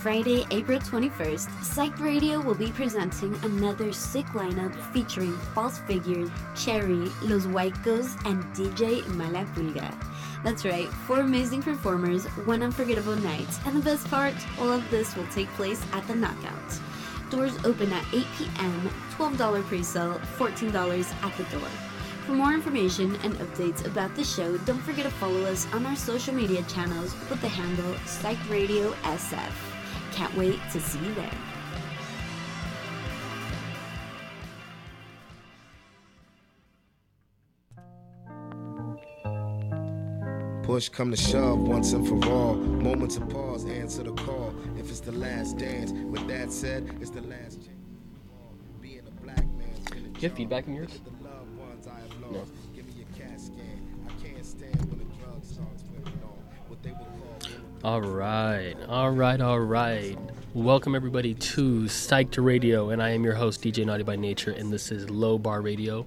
[0.00, 7.10] Friday, April 21st, Psych Radio will be presenting another sick lineup featuring False Figures, Cherry,
[7.20, 9.94] Los Huaycos, and DJ Malapulga.
[10.42, 15.14] That's right, four amazing performers, one unforgettable night, and the best part, all of this
[15.16, 16.80] will take place at the Knockout.
[17.28, 21.68] Doors open at 8 p.m., $12 pre-sale, $14 at the door.
[22.24, 25.96] For more information and updates about the show, don't forget to follow us on our
[25.96, 29.69] social media channels with the handle Psych Radio SF.
[30.12, 31.30] Can't wait to see you there.
[40.62, 42.54] Push come to shove once and for all.
[42.54, 44.54] Moments of pause, answer the call.
[44.78, 47.70] If it's the last dance, with that said, it's the last chance.
[48.80, 49.74] Being a black man.
[49.90, 51.00] Do you have feedback in yours?
[52.20, 52.44] No.
[57.82, 60.18] All right, all right, all right.
[60.52, 64.70] Welcome everybody to Psyched Radio, and I am your host DJ Naughty by Nature, and
[64.70, 66.06] this is Low Bar Radio.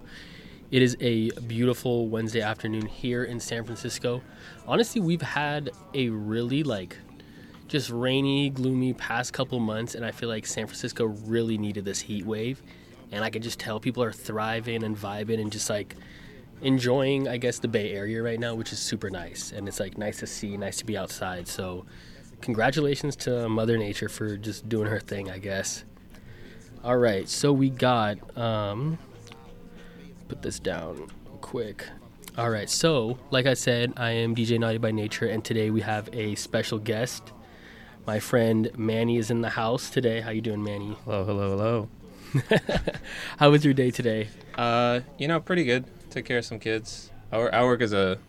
[0.70, 4.22] It is a beautiful Wednesday afternoon here in San Francisco.
[4.68, 6.96] Honestly, we've had a really like
[7.68, 12.02] just rainy, gloomy past couple months, and I feel like San Francisco really needed this
[12.02, 12.62] heat wave.
[13.12, 15.96] And I can just tell people are thriving and vibing and just like
[16.64, 19.52] enjoying, I guess, the Bay Area right now, which is super nice.
[19.52, 21.48] And it's like nice to see, nice to be outside.
[21.48, 21.86] So,
[22.42, 25.84] congratulations to Mother Nature for just doing her thing, I guess.
[26.84, 28.98] All right, so we got, um,
[30.28, 31.10] put this down
[31.42, 31.86] quick.
[32.38, 35.82] All right, so like I said, I am DJ Naughty by Nature, and today we
[35.82, 37.32] have a special guest.
[38.08, 40.20] My friend Manny is in the house today.
[40.22, 40.98] How you doing, Manny?
[41.06, 41.90] Hello, hello, hello.
[43.38, 44.30] How was your day today?
[44.56, 45.86] Uh, you know, pretty good.
[46.14, 47.10] Took care of some kids.
[47.32, 48.20] I work, I work as a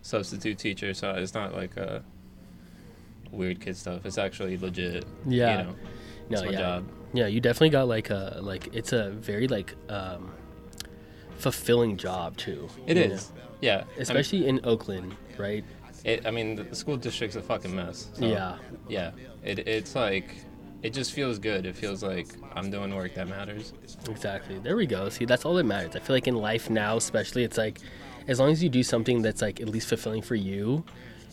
[0.00, 2.02] substitute teacher, so it's not like a
[3.30, 4.06] weird kid stuff.
[4.06, 5.04] It's actually legit.
[5.26, 5.58] Yeah.
[5.58, 5.74] You know,
[6.30, 6.88] No, it's my yeah, job.
[7.12, 7.26] yeah.
[7.26, 10.32] You definitely got like a like it's a very like um,
[11.36, 12.66] fulfilling job too.
[12.86, 13.30] It is.
[13.60, 13.74] Yeah.
[13.74, 15.64] I mean, especially in Oakland, right?
[16.04, 18.08] it, I mean, the, the school district's a fucking mess.
[18.14, 18.56] so, Yeah.
[18.88, 19.10] Yeah.
[19.42, 20.34] It, it's like,
[20.84, 21.66] it just feels good.
[21.66, 23.72] It feels like I'm doing work that matters.
[24.08, 24.58] Exactly.
[24.58, 25.08] There we go.
[25.08, 25.96] See, that's all that matters.
[25.96, 27.78] I feel like in life now, especially, it's like
[28.28, 30.84] as long as you do something that's like at least fulfilling for you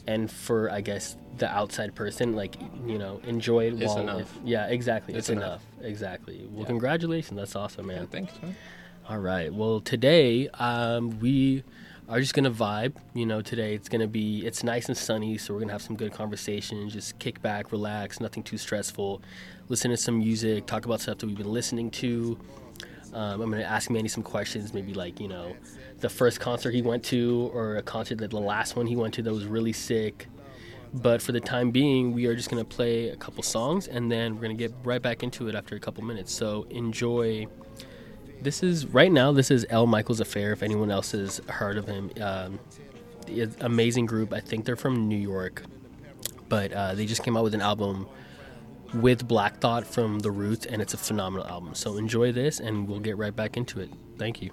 [0.08, 2.56] and for I guess the outside person, like
[2.88, 4.22] you know, enjoy it It's while enough.
[4.38, 5.14] it- yeah, exactly.
[5.16, 5.62] It's, It's enough.
[5.82, 6.48] Exactly.
[6.50, 6.68] Well, Yeah.
[6.68, 7.38] congratulations.
[7.38, 7.98] That's awesome, man.
[8.02, 8.56] Yeah, thanks, man.
[9.10, 9.54] All right.
[9.54, 11.64] Well, today um, we
[12.12, 12.94] are just gonna vibe.
[13.14, 15.96] You know, today it's gonna be it's nice and sunny, so we're gonna have some
[15.96, 16.92] good conversations.
[16.92, 19.22] Just kick back, relax, nothing too stressful.
[19.70, 22.38] Listen to some music, talk about stuff that we've been listening to.
[23.14, 25.56] Um, I'm gonna ask Manny some questions, maybe like you know,
[26.00, 29.14] the first concert he went to, or a concert that the last one he went
[29.14, 30.28] to that was really sick.
[30.94, 34.36] But for the time being, we are just gonna play a couple songs, and then
[34.36, 36.34] we're gonna get right back into it after a couple minutes.
[36.34, 37.48] So enjoy.
[38.42, 39.32] This is right now.
[39.32, 40.52] This is El Michels Affair.
[40.52, 42.60] If anyone else has heard of him, um,
[43.60, 44.34] amazing group.
[44.34, 45.64] I think they're from New York,
[46.50, 48.08] but uh, they just came out with an album
[48.96, 51.76] with Black Thought from The Roots, and it's a phenomenal album.
[51.76, 53.92] So enjoy this, and we'll get right back into it.
[54.18, 54.50] Thank you.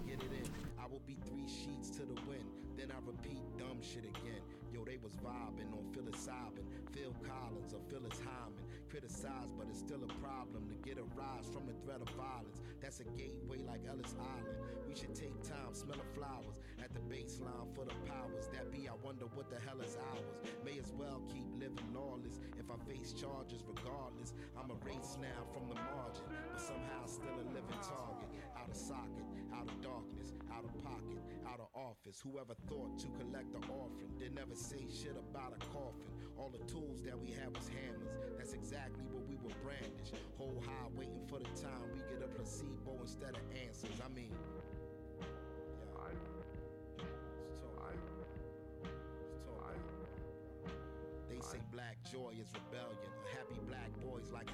[23.09, 27.81] Face charges, regardless, I'm a race now from the margin, but somehow still a living
[27.81, 28.29] target.
[28.53, 29.25] Out of socket,
[29.55, 32.21] out of darkness, out of pocket, out of office.
[32.21, 36.05] Whoever thought to collect the orphan did never say shit about a coffin.
[36.37, 38.13] All the tools that we had was hammers.
[38.37, 40.13] That's exactly what we were brandished.
[40.37, 43.97] Whole high waiting for the time we get a placebo instead of answers.
[44.05, 44.37] I mean,
[52.13, 53.11] joy is rebellion.
[53.35, 54.49] Happy black boys like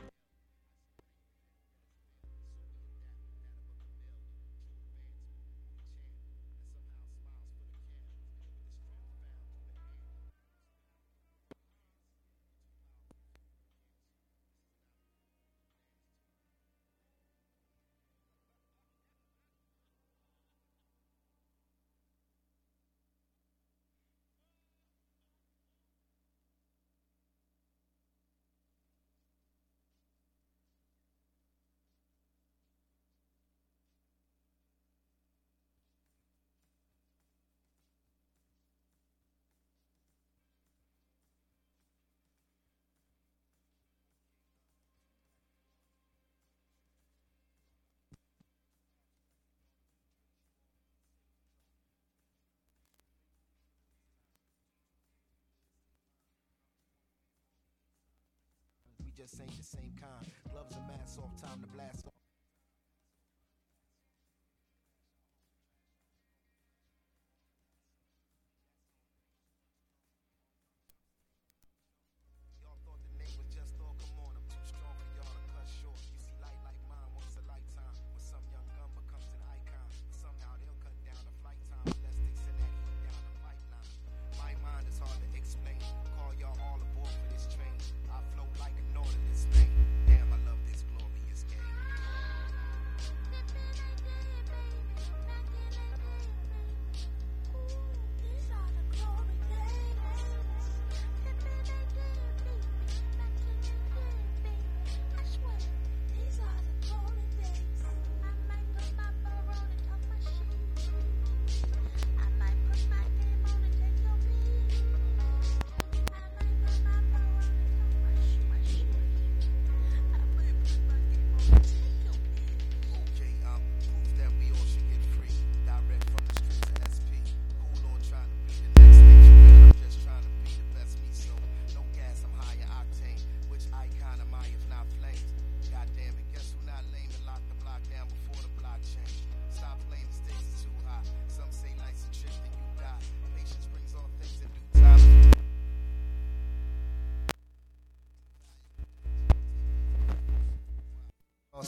[59.16, 60.26] just ain't the same kind.
[60.50, 62.23] Gloves and masks off, time to blast off.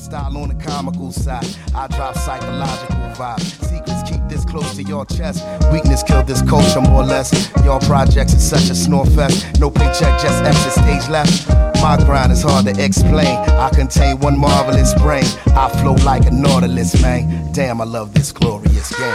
[0.06, 1.44] Style on the comical side,
[1.74, 3.40] I drop psychological vibes.
[3.64, 5.44] Secrets keep this close to your chest.
[5.72, 7.50] Weakness killed this culture more or less.
[7.64, 9.58] Your projects is such a snore fest.
[9.58, 11.48] No paycheck, just exit stage left.
[11.82, 13.36] My grind is hard to explain.
[13.58, 15.24] I contain one marvelous brain.
[15.46, 17.52] I flow like a nautilus, man.
[17.52, 19.12] Damn, I love this glorious game.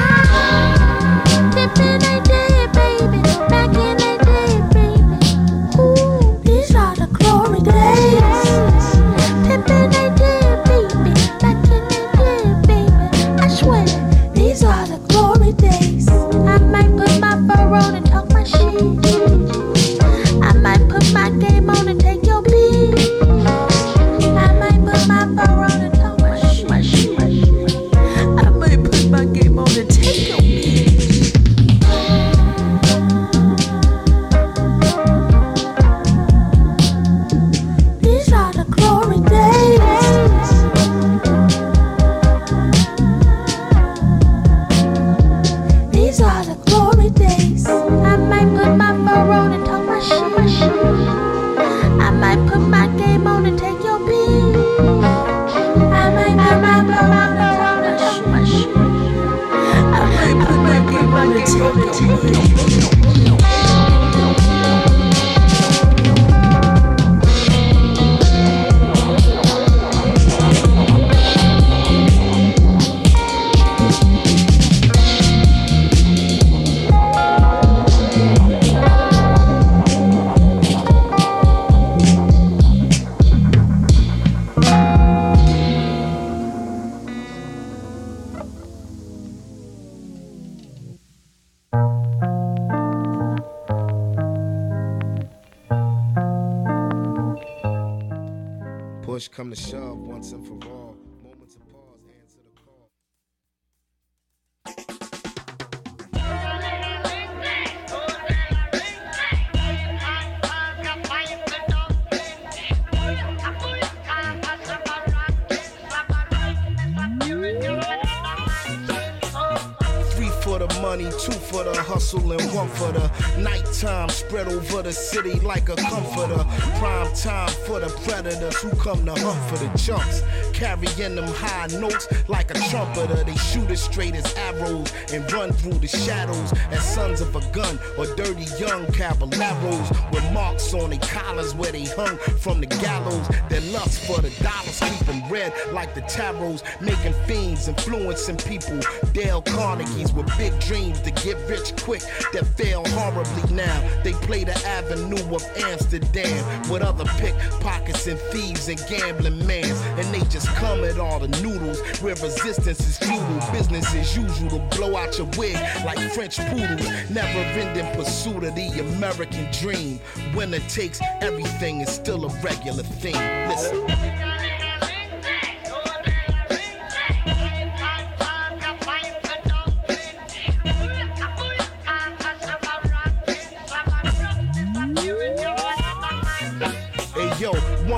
[121.52, 124.10] For the hustle, and one for the nighttime.
[124.10, 126.44] Spread over the city like a comforter.
[126.80, 130.22] Prime time for the predators who come to hunt for the chunks.
[130.62, 133.24] Carrying them high notes like a trumpeter.
[133.24, 137.42] They shoot as straight as arrows and run through the shadows as sons of a
[137.52, 142.68] gun or dirty young caballeros with marks on their collars where they hung from the
[142.68, 143.28] gallows.
[143.50, 148.82] Their lust for the dollars keep them red like the tarots, making fiends, influencing people.
[149.14, 153.82] Dale Carnegie's with big dreams to get rich quick that fail horribly now.
[154.04, 159.82] They play the avenue of Amsterdam with other pickpockets and thieves and gambling mans.
[159.98, 163.52] And they just come at all the noodles where resistance is futile.
[163.52, 166.88] Business as usual to blow out your wig like French poodles.
[167.10, 170.00] Never ending pursuit of the American dream.
[170.36, 173.16] Winner takes everything is still a regular thing.
[173.50, 174.41] Listen.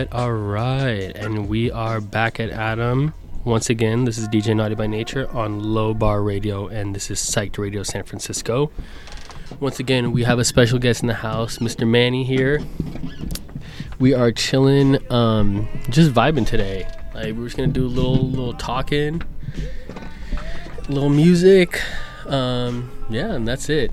[0.00, 1.14] Right, all right.
[1.14, 3.12] And we are back at Adam.
[3.44, 7.18] Once again, this is DJ Naughty by Nature on Low Bar Radio, and this is
[7.18, 8.70] Psyched Radio San Francisco.
[9.58, 11.86] Once again, we have a special guest in the house, Mr.
[11.86, 12.62] Manny here.
[13.98, 16.88] We are chilling, um, just vibing today.
[17.14, 19.20] Like we're just gonna do a little, little talking,
[20.88, 21.78] little music.
[22.26, 23.92] Um, yeah, and that's it.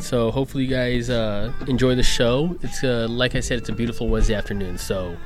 [0.00, 2.56] So hopefully you guys uh, enjoy the show.
[2.62, 4.78] It's uh, like I said, it's a beautiful Wednesday afternoon.
[4.78, 5.16] So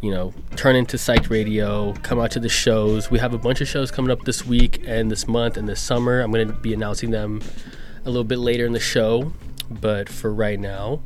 [0.00, 3.10] you know, turn into Psych Radio, come out to the shows.
[3.10, 5.80] We have a bunch of shows coming up this week and this month and this
[5.80, 6.20] summer.
[6.20, 7.42] I'm going to be announcing them
[8.04, 9.32] a little bit later in the show.
[9.70, 11.00] But for right now,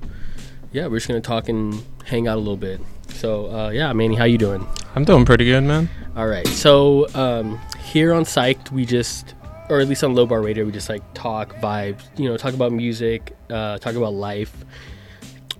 [0.73, 2.81] yeah, we're just going to talk and hang out a little bit.
[3.09, 4.67] So, uh, yeah, Manny, how you doing?
[4.95, 5.89] I'm doing pretty good, man.
[6.15, 6.47] All right.
[6.47, 9.35] So um, here on Psyched, we just,
[9.69, 12.55] or at least on Low Bar Radio, we just like talk vibes, you know, talk
[12.55, 14.65] about music, uh, talk about life.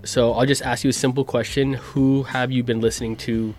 [0.03, 3.55] So I'll just ask you a simple question: Who have you been listening to,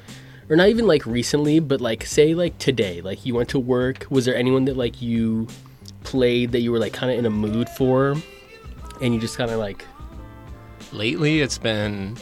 [0.49, 4.07] or not even like recently, but like say like today, like you went to work.
[4.11, 5.49] Was there anyone that like you
[6.03, 8.15] played that you were like kind of in a mood for,
[9.01, 9.85] and you just kind of like
[10.95, 12.17] Lately, it's been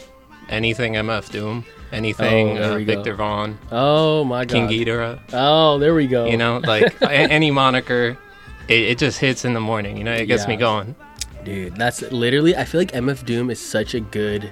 [0.49, 2.83] anything MF Doom, anything Oh, uh, go.
[2.85, 5.19] Viktor Vaughn, oh my King god, Geedorah.
[5.33, 6.25] oh there we go.
[6.25, 8.17] You know, like a- any moniker,
[8.67, 9.97] it, it just hits in the morning.
[9.97, 10.95] You know, it gets me going.
[11.43, 12.55] Dude, that's literally.
[12.55, 14.49] I feel like MF Doom is such a good,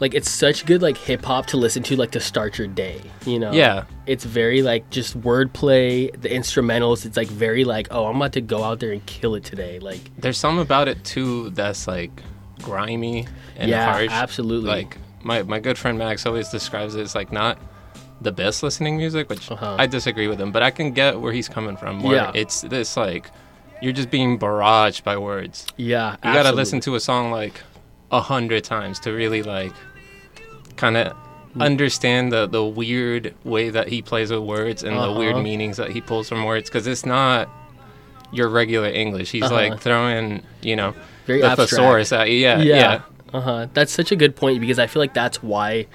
[0.00, 3.00] like it's such good like hip hop to listen to like to start your day.
[3.24, 3.52] You know.
[3.52, 3.84] Yeah.
[4.06, 7.06] It's very like just wordplay, the instrumentals.
[7.06, 9.78] It's like very like, oh, I'm about to go out there and kill it today.
[9.78, 12.10] Like, There's some about it too that's like
[12.62, 14.08] grimy and Yeah, harsh.
[14.10, 14.70] absolutely.
[14.70, 17.58] Like my my good friend Max always describes it as like not
[18.20, 19.76] the best listening music, which Uh-huh.
[19.78, 22.02] I disagree with him, but I can get where he's coming from.
[22.02, 22.30] Where Yeah.
[22.34, 23.30] it's this like
[23.80, 25.66] you're just being barraged by words.
[25.76, 27.60] yeah, You gotta listen to a song like
[28.12, 29.72] a hundred times to really like
[30.76, 31.12] kind of
[31.56, 31.62] Mm.
[31.66, 35.42] understand the the weird way that he plays with words and the weird Uh-huh.
[35.42, 37.48] meanings that he pulls from words because it's not
[38.32, 39.30] your regular English.
[39.32, 39.54] He's Uh-huh.
[39.54, 40.94] like throwing, you know,
[41.26, 41.70] Very the abstract.
[41.72, 42.36] thesaurus at you.
[42.38, 42.76] Yeah, Yeah.
[42.76, 43.00] yeah.
[43.32, 43.66] Uh huh.
[43.74, 45.86] That's such a good point because I feel like that's why,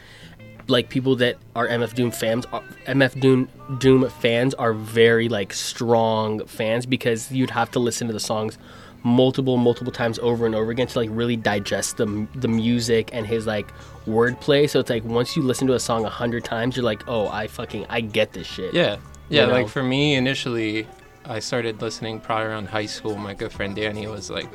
[0.67, 5.54] like, people that are MF Doom fans, are, MF Doom Doom fans are very like
[5.54, 8.58] strong fans because you'd have to listen to the songs
[9.04, 13.26] multiple multiple times over and over again to like really digest the the music and
[13.28, 13.71] his like
[14.06, 14.69] wordplay.
[14.69, 17.28] So it's like once you listen to a song a hundred times, you're like, oh,
[17.30, 18.73] I fucking I get this shit.
[18.73, 18.97] Yeah.
[19.30, 19.54] Yeah, You know?
[19.54, 20.88] like for me initially
[21.26, 23.17] I started listening probably around high school.
[23.17, 24.50] My good friend Danny was like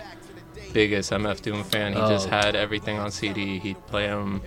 [0.72, 1.92] biggest MF Doom fan.
[1.92, 2.30] He just Oh.
[2.30, 3.58] had everything on CD.
[3.58, 4.42] He'd play them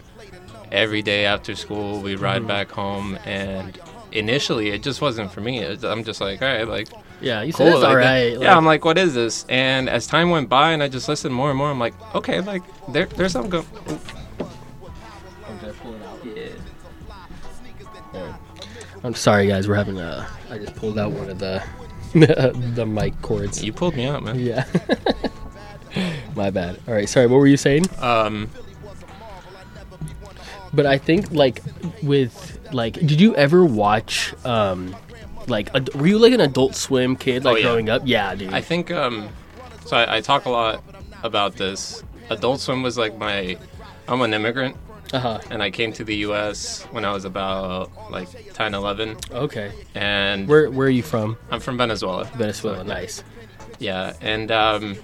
[0.72, 2.00] every day after school.
[2.02, 2.48] We'd ride Mm-hmm.
[2.48, 3.78] back home and
[4.12, 5.60] initially it just wasn't for me.
[5.60, 6.88] It- I'm just like, all right, like
[7.22, 7.42] yeah.
[7.44, 7.74] You said cool.
[7.76, 8.32] it's like, alright.
[8.34, 9.46] yeah, like- I'm like, what is this?
[9.50, 12.42] And as time went by and I just listened more and more, I'm like, okay,
[12.42, 13.66] like there, there's something going.
[14.40, 16.20] I'm gonna pull it out.
[16.26, 16.48] Yeah.
[19.04, 19.68] I'm sorry, guys.
[19.68, 20.28] We're having a.
[20.50, 21.62] I just pulled out one of the
[22.14, 23.64] the mic cords.
[23.64, 24.40] You pulled me out, man.
[24.40, 24.66] Yeah.
[26.36, 26.80] My bad.
[26.88, 27.08] All right.
[27.10, 27.28] Sorry.
[27.28, 27.86] What were you saying?
[28.00, 28.50] Um,
[30.74, 31.62] But I think like
[32.04, 34.94] with like, did you ever watch um
[35.48, 37.64] like ad- were you like an Adult Swim kid like Oh, yeah.
[37.64, 38.02] growing up?
[38.06, 38.54] Yeah, dude.
[38.54, 39.30] I think um,
[39.86, 39.96] so.
[39.96, 40.84] I, I talk a lot
[41.24, 42.04] about this.
[42.30, 43.58] Adult Swim was like my.
[44.08, 44.76] I'm an immigrant,
[45.14, 45.40] uh huh.
[45.50, 46.84] and I came to the U.S.
[46.92, 49.72] when I was about like 10, 11, Okay.
[49.96, 51.38] and Where Where are you from?
[51.50, 52.26] I'm from Venezuela.
[52.36, 52.78] Venezuela.
[52.80, 53.24] So, Nice.
[53.80, 54.96] Yeah, and um,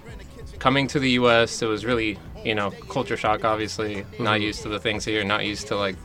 [0.62, 2.12] coming to the U.S., it was really,
[2.46, 3.44] you know, culture shock.
[3.44, 4.44] Obviously, not Mhm.
[4.50, 5.96] used to the things here, not used to like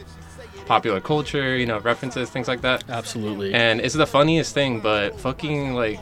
[0.65, 2.83] popular culture, you know, references, things like that.
[2.89, 3.53] Absolutely.
[3.55, 6.01] And it's the funniest thing, but fucking like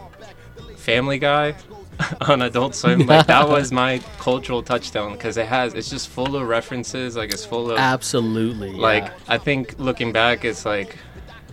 [0.76, 1.54] Family Guy
[2.30, 6.36] on Adult Swim, like that was my cultural touchdown because it has, it's just full
[6.36, 8.72] of references, like it's full of Absolutely.
[8.72, 9.12] like yeah.
[9.34, 10.96] I think looking back, it's like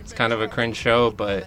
[0.00, 1.46] it's kind of a cringe show, but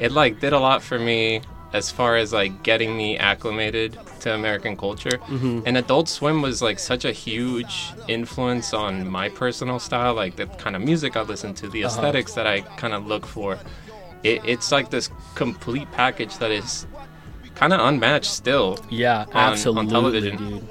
[0.00, 1.42] it like did a lot for me
[1.74, 5.18] as far as like getting me acclimated to American culture.
[5.28, 5.62] Mhm.
[5.66, 7.74] And Adult Swim was like such a huge
[8.08, 11.92] influence on my personal style, like the kind of music I listen to, the Uh-huh.
[11.94, 13.58] aesthetics that I kind of look for.
[14.22, 16.86] It, it's like this complete package that is
[17.56, 18.78] kind of unmatched still.
[18.88, 20.36] Yeah, on absolutely, television.
[20.36, 20.68] dude.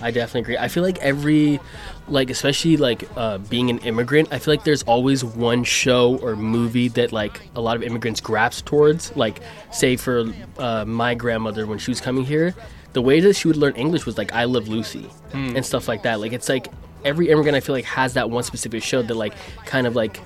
[0.00, 0.58] I definitely agree.
[0.58, 1.58] I feel like every,
[2.06, 6.36] like especially like uh, being an immigrant, I feel like there's always one show or
[6.36, 9.14] movie that like a lot of immigrants grasp towards.
[9.16, 9.40] Like,
[9.72, 10.24] say for
[10.58, 12.54] uh, my grandmother when she was coming here,
[12.92, 16.02] the way that she would learn English was like I Love Lucy and stuff like
[16.04, 16.20] that.
[16.20, 16.68] Like it's like
[17.04, 19.34] every immigrant I feel like has that one specific show that like
[19.66, 20.20] kind of like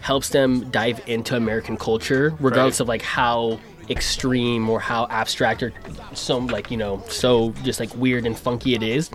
[0.00, 2.80] helps them dive into American culture, regardless Right.
[2.84, 3.60] of like how
[3.90, 5.72] extreme or how abstract or
[6.14, 9.10] some like you know so just like weird and funky it is.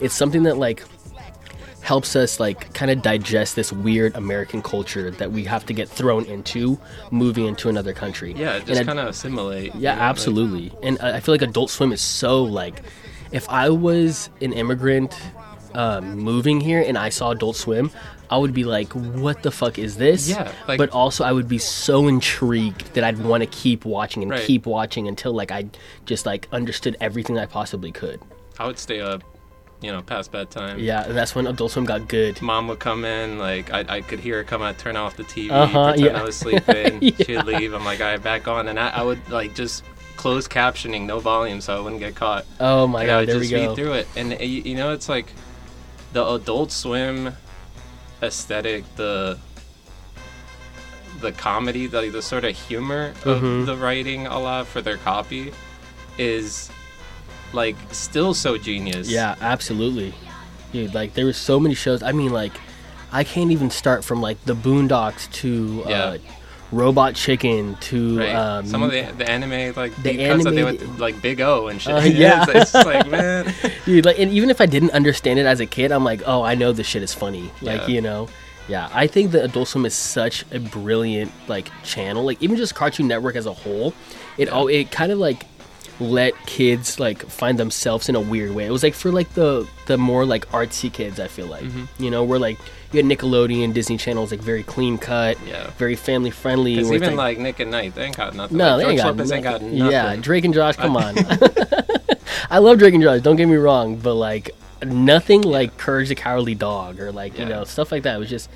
[0.00, 0.82] It's something that like
[1.82, 5.88] helps us like kind of digest this weird American culture that we have to get
[5.88, 6.76] thrown into
[7.12, 8.32] moving into another country.
[8.36, 9.72] Yeah, just kind of assimilate.
[9.74, 10.72] you yeah, know, like- absolutely.
[10.82, 12.82] and I I feel like Adult Swim is so like,
[13.30, 15.16] if I was an immigrant,
[15.76, 17.90] um, moving here and I saw Adult Swim,
[18.30, 21.48] I would be like, "What the fuck is this?" Yeah, like- but also I would
[21.48, 24.40] be so intrigued that I'd want to keep watching and Right.
[24.46, 25.66] keep watching until like I
[26.06, 28.20] just like understood everything I possibly could.
[28.58, 29.22] I would stay up,
[29.82, 30.78] you know, past bedtime.
[30.78, 32.40] Yeah, and that's when Adult Swim got good.
[32.42, 35.24] Mom would come in, like I, I could hear her come out, turn off the
[35.24, 36.20] TV, Uh-huh, pretend yeah.
[36.20, 36.98] I was sleeping.
[37.02, 37.24] Yeah.
[37.24, 37.74] She'd leave.
[37.74, 39.84] I'm like, all right, back on, and I, I would like just
[40.16, 42.46] closed captioning, no volume, so I wouldn't get caught.
[42.58, 43.66] Oh my Like, I god, would there we just go.
[43.68, 45.26] read through it, and uh, you know, it's like
[46.16, 47.34] the Adult Swim
[48.22, 49.38] aesthetic, the
[51.20, 53.66] the comedy, the the sort of humor of Mhm.
[53.66, 55.52] the writing a lot for their copy
[56.16, 56.70] is
[57.52, 59.08] like still so genius.
[59.10, 60.14] Yeah, absolutely.
[60.72, 62.02] Dude, like there were so many shows.
[62.02, 62.54] I mean, like
[63.12, 66.16] I can't even start from like the Boondocks to uh, Yeah.
[66.72, 68.34] Robot Chicken to Right.
[68.34, 71.68] um, Some of the the anime like the cuts that they would like Big O
[71.68, 71.94] and shit.
[71.94, 72.44] Uh, it's, yeah.
[72.48, 73.54] it's just like man.
[73.84, 74.04] dude.
[74.04, 76.54] Like, and even if I didn't understand it as a kid, I'm like, oh, I
[76.54, 77.50] know this shit is funny.
[77.62, 77.86] Like, Yeah.
[77.88, 78.28] you know.
[78.68, 82.24] Yeah, I think that Adult Swim is such a brilliant like channel.
[82.24, 83.94] Like even just Cartoon Network as a whole,
[84.38, 85.46] it all it kind of like
[85.98, 88.66] let kids like find themselves in a weird way.
[88.66, 91.18] It was like for like the the more like artsy kids.
[91.20, 92.02] I feel like Mm-hmm.
[92.02, 92.58] you know where like
[92.92, 95.70] you had Nickelodeon, Disney channels like very clean cut, Yeah.
[95.78, 96.74] very family friendly.
[96.74, 98.56] Even like Nick at Nite, they ain't got nothing.
[98.58, 99.76] no, like, they ain't got, ain't got nothing.
[99.90, 101.14] Yeah, Drake and Josh, come on.
[102.50, 103.20] I love Drake and Josh.
[103.22, 104.50] Don't get me wrong, but like
[104.84, 108.16] nothing like Courage the Cowardly Dog or like you know stuff like that.
[108.16, 108.48] It was just,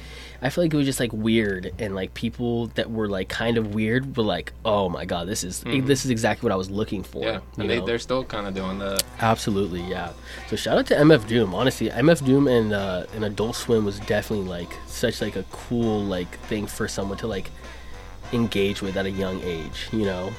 [0.43, 3.59] I feel like it was just like weird and like people that were like kind
[3.59, 6.71] of weird were like, oh my god, this is this is exactly what I was
[6.71, 7.23] looking for.
[7.23, 7.27] Mm-hmm.
[7.27, 7.87] Yeah, and they, know?
[7.87, 9.03] they're still kind of doing that.
[9.21, 10.13] Absolutely, yeah.
[10.49, 11.55] So shout out to MF Doom.
[11.55, 16.03] Honestly, MF Doom and uh, and Adult Swim was definitely like such like a cool
[16.05, 17.51] like thing for someone to like
[18.33, 19.89] engage with at a young age.
[19.93, 20.33] You know.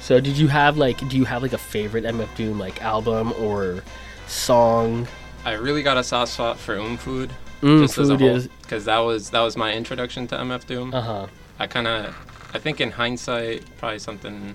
[0.00, 3.34] So did you have like do you have like a favorite MF Doom like album
[3.38, 3.84] or
[4.26, 5.06] song?
[5.44, 7.30] I really got a soft spot for Um Food.
[7.60, 10.66] Mm, just as a Food whole, because that was that was my introduction to MF
[10.66, 10.92] Doom.
[10.94, 11.26] Uh huh.
[11.58, 12.14] I kind of,
[12.52, 14.54] I think in hindsight, probably something.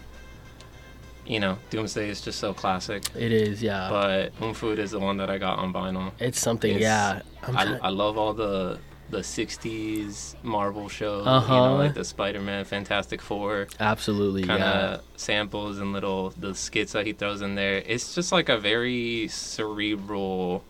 [1.25, 3.03] You know, Doomsday is just so classic.
[3.15, 3.87] It is, yeah.
[3.89, 6.11] But Um Food is the one that I got on vinyl.
[6.19, 7.21] it's something, It's- yeah.
[7.47, 8.79] I'm I, love all the
[9.11, 11.55] the 60s Marvel shows, you Uh-huh.
[11.55, 14.97] know, like the Spider-Man, Fantastic Four, absolutely, kind yeah.
[15.15, 17.77] samples and little the skits that he throws in there.
[17.87, 20.63] It's just like a very cerebral.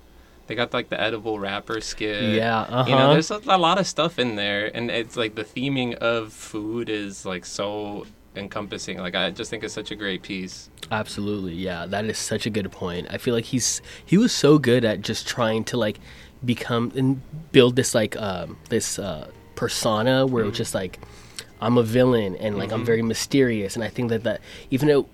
[0.50, 2.34] They got like the edible rapper skit.
[2.36, 2.90] Yeah, uh-huh.
[2.90, 5.94] You know, there's a, a lot of stuff in there, and it's like the theming
[5.96, 8.98] of food is like so encompassing.
[8.98, 10.70] Like I just think it's such a great piece.
[10.92, 11.86] Absolutely, yeah.
[11.86, 13.08] That is such a good point.
[13.10, 16.00] I feel like he's he was so good at just trying to like
[16.44, 20.50] become and build this like um this uh persona where Mm-hmm.
[20.50, 21.00] it's just like
[21.62, 24.40] I'm a villain and like I'm very mysterious and I think that that
[24.72, 25.08] even though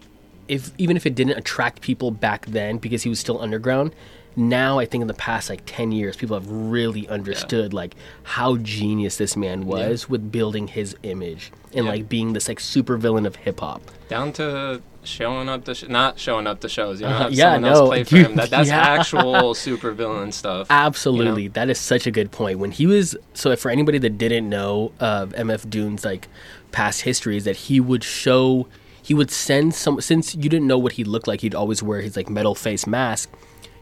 [0.48, 3.95] if even if it didn't attract people back then because he was still underground
[4.36, 8.58] now I think in the past like 10 years people have really understood like how
[8.58, 11.91] genius this man was with building his image and Yeah.
[11.91, 13.82] like being this like super villain of hip hop.
[14.10, 17.00] Down to showing up to sh- not showing up to shows.
[17.00, 18.36] You know, have Yeah, no, play for dude, him.
[18.36, 18.78] That that's yeah.
[18.80, 20.67] actual supervillain stuff.
[20.69, 22.60] Absolutely, that is such a good point.
[22.60, 26.28] When he was so, for anybody that didn't know of MF Doom's like
[26.71, 28.67] past history, is that he would show,
[29.02, 30.02] he would send some.
[30.02, 32.86] Since you didn't know what he looked like, he'd always wear his like metal face
[32.88, 33.30] mask.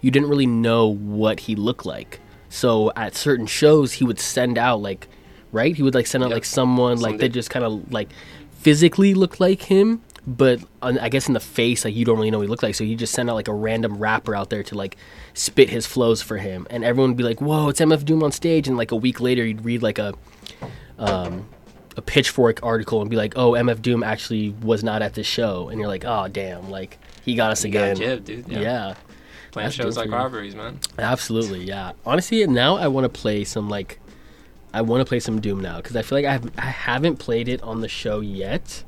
[0.03, 2.19] You didn't really know what he looked like.
[2.49, 5.07] So at certain shows, he would send out like,
[5.51, 5.75] right?
[5.75, 6.35] He would like send out Yep.
[6.35, 8.09] like someone like Somebody- that just kind of like
[8.51, 12.31] physically looked like him, but on, I guess in the face, like you don't really
[12.31, 12.75] know what he looked like.
[12.75, 14.97] So he just sent out like a random rapper out there to like
[15.33, 18.31] spit his flows for him, and everyone would be like, "Whoa, it's MF Doom on
[18.31, 20.13] stage!" And like a week later, you'd read like a
[20.99, 21.45] um,
[21.97, 25.69] a Pitchfork article and be like, "Oh, MF Doom actually was not at this show,"
[25.69, 27.95] and you're like, "Oh, damn!" Like he got us got again.
[27.97, 28.47] Jib, dude.
[28.47, 28.59] yeah.
[28.61, 28.93] Yeah.
[29.53, 30.79] Playing That's shows like robberies, man.
[30.97, 31.91] Absolutely, yeah.
[32.07, 33.99] Honestly, now I want to play some like,
[34.73, 37.17] I want to play some Doom now because I feel like I have I haven't
[37.17, 38.83] played it on the show yet,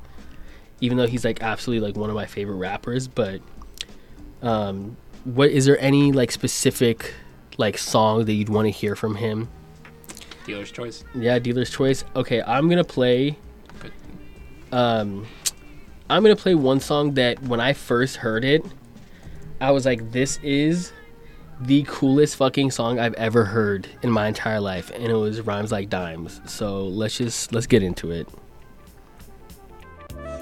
[0.80, 3.06] even though he's like absolutely like one of my favorite rappers.
[3.06, 3.42] But,
[4.42, 7.14] um, what is there any like specific
[7.58, 9.48] like song that you'd want to hear from him?
[10.46, 11.04] Dealer's choice.
[11.14, 12.02] Yeah, dealer's choice.
[12.16, 13.38] Okay, I'm gonna play.
[14.72, 15.28] Um,
[16.10, 18.66] I'm gonna play one song that when I first heard it,
[19.60, 20.92] I was like, "This is
[21.60, 25.72] the coolest fucking song I've ever heard in my entire life," and it was "Rhymes
[25.72, 28.28] Like Dimes." So let's just let's get into it.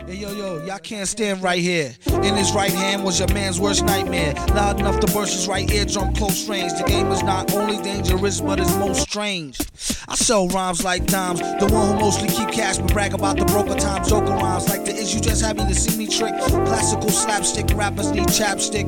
[0.07, 1.95] Hey, yo, yo, y'all can't stand right here.
[2.07, 4.35] In his right hand was your man's worst nightmare.
[4.49, 6.73] Loud enough to burst his right eardrum close range.
[6.75, 9.59] The game is not only dangerous, but it's most strange.
[10.07, 11.41] I sell rhymes like dimes.
[11.41, 14.07] The one who mostly keep cash, but brag about the broker time.
[14.07, 16.35] Joker rhymes like the issue just happy to see me trick.
[16.39, 18.87] Classical slapstick rappers need chapstick.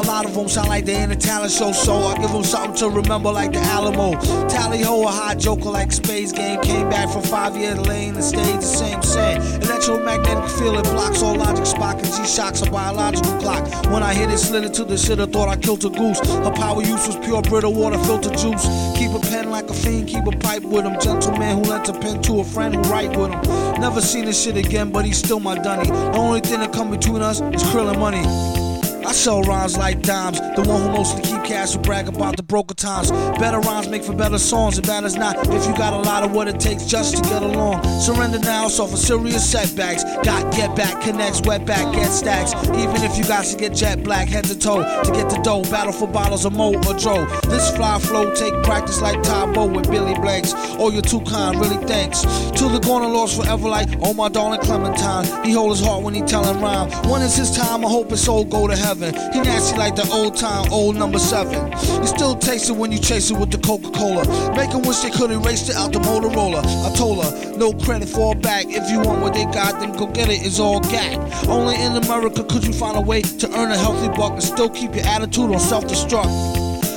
[0.00, 2.42] A lot of them sound like they in a talent show, so I give them
[2.42, 4.18] something to remember like the Alamo.
[4.48, 6.62] Tally ho, a hot joker like Space Ghost.
[6.62, 9.36] Came back from five years lane and stayed the same set.
[9.62, 13.62] Electromagnetic field it blocks all logic, Spock and G shocks a biological clock.
[13.92, 16.18] When I hit it, slid it to the shit, I thought I killed a goose.
[16.20, 18.64] Her power use was pure brittle water filter juice.
[18.96, 20.98] Keep a pen like a fiend, keep a pipe with him.
[20.98, 23.42] Gentleman who lent a pen to a friend who write with him.
[23.78, 25.90] Never seen this shit again, but he's still my dunny.
[25.90, 28.59] The only thing that come between us is krill and money.
[29.06, 30.40] I sell rhymes like dimes.
[30.40, 33.10] The one who mostly keep cash will brag about the broker times.
[33.40, 34.78] Better rhymes make for better songs.
[34.78, 37.42] It matters not if you got a lot of what it takes just to get
[37.42, 37.82] along.
[38.00, 40.04] Surrender now, so for serious setbacks.
[40.22, 42.52] Got get back, connects, wet back, get stacks.
[42.82, 45.62] Even if you got to get jet black, head to toe to get the dough.
[45.62, 47.26] Battle for bottles of Mo or Joe.
[47.48, 50.52] This fly flow take practice like Tae Bo with Billy Blanks.
[50.78, 52.22] Oh, you're too kind, really thanks.
[52.60, 55.26] To the corner lost forever like, oh my darling Clementine.
[55.44, 56.90] He hold his heart when he tellin' rhyme.
[57.10, 57.84] When is his time?
[57.84, 59.14] I hope his soul go to heaven.
[59.32, 61.39] He nasty like the old time, old number seven.
[61.48, 64.24] You still taste it when you chase it with the Coca Cola.
[64.54, 66.60] Make 'em wish they could erase it out the Motorola.
[66.86, 68.66] I told her, no credit for a back.
[68.68, 70.44] If you want what they got, then go get it.
[70.44, 71.18] It's all gag.
[71.48, 74.68] Only in America could you find a way to earn a healthy buck and still
[74.68, 76.30] keep your attitude on self destruct.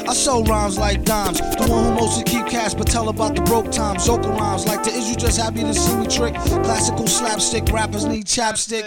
[0.06, 1.40] I sell rhymes like dimes.
[1.40, 4.06] The one who mostly keep cash, but tell about the broke times.
[4.06, 6.34] Joker rhymes like the is you just happy to see me trick.
[6.64, 8.84] Classical slapstick rappers need chapstick.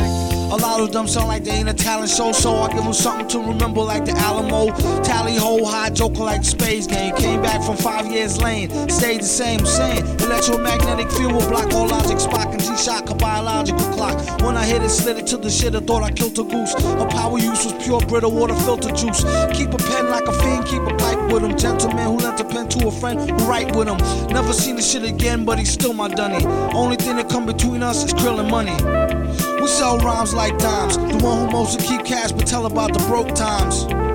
[0.47, 2.93] A lot of them sound like they ain't a talent show, so I give them
[2.93, 4.73] something to remember like the Alamo.
[5.03, 7.17] Tally ho, high joker like Space Ghost.
[7.17, 10.07] Came back from five years lane, stayed the same, same.
[10.21, 14.17] Electromagnetic field will block all logic, Spock and G shock a biological clock.
[14.41, 16.75] When I hit it, slid it to the shit, I thought I killed a goose.
[16.75, 19.25] A power use was pure Brita water filter juice.
[19.53, 21.57] Keep a pen like a fiend, keep a pipe with him.
[21.59, 23.99] Gentleman who lent a pen to a friend who write with him.
[24.29, 26.45] Never seen the shit again, but he's still my dunny.
[26.73, 29.26] Only thing that come between us is krill and money.
[29.67, 30.97] Sell rhymes like dimes.
[30.97, 34.06] The one who mostly keep cash, but tell about the broke times.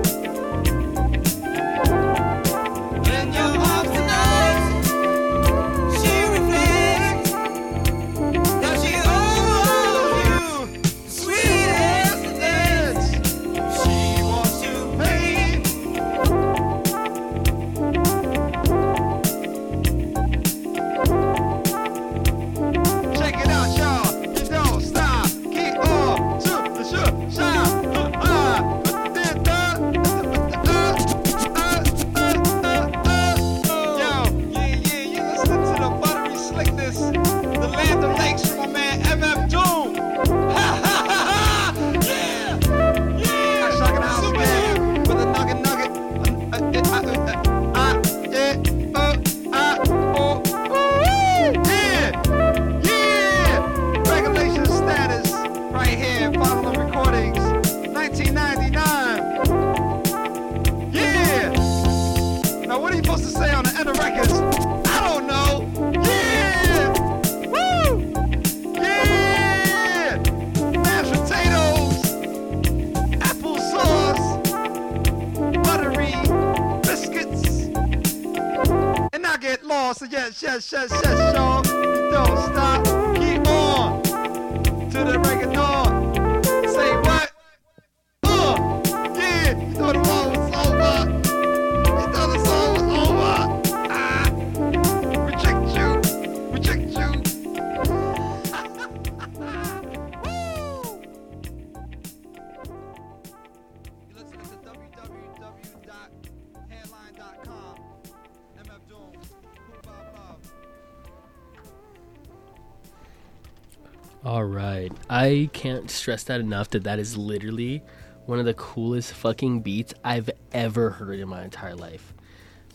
[115.32, 117.82] I can't stress that enough that that is literally
[118.26, 122.12] one of the coolest fucking beats I've ever heard in my entire life.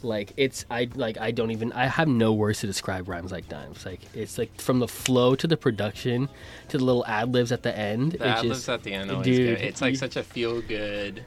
[0.04, 3.50] Like it's I like I don't even I have no words to describe rhymes like
[3.50, 3.86] dimes.
[3.86, 6.30] Like it's like from the flow to the production
[6.70, 8.12] to the little ad libs at the end.
[8.14, 9.66] The ad libs at the end always dude, good.
[9.66, 11.24] It's like you- such a feel good.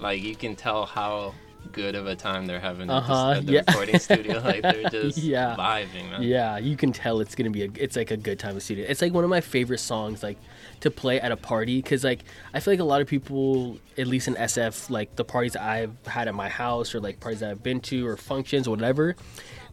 [0.00, 1.34] Like you can tell how
[1.72, 3.64] good of a time they're having at, Uh-huh, at the yeah.
[3.68, 4.40] recording studio.
[4.44, 5.54] Like they're just Yeah.
[5.58, 6.22] vibing, man.
[6.22, 7.68] Yeah, you can tell it's gonna be a.
[7.74, 8.86] It's like a good time of studio.
[8.88, 10.38] It's like one of my favorite songs, like
[10.80, 14.06] to play at a party, because like I feel like a lot of people, at
[14.06, 17.50] least in SF, like the parties I've had at my house or like parties that
[17.50, 19.16] I've been to or functions, whatever,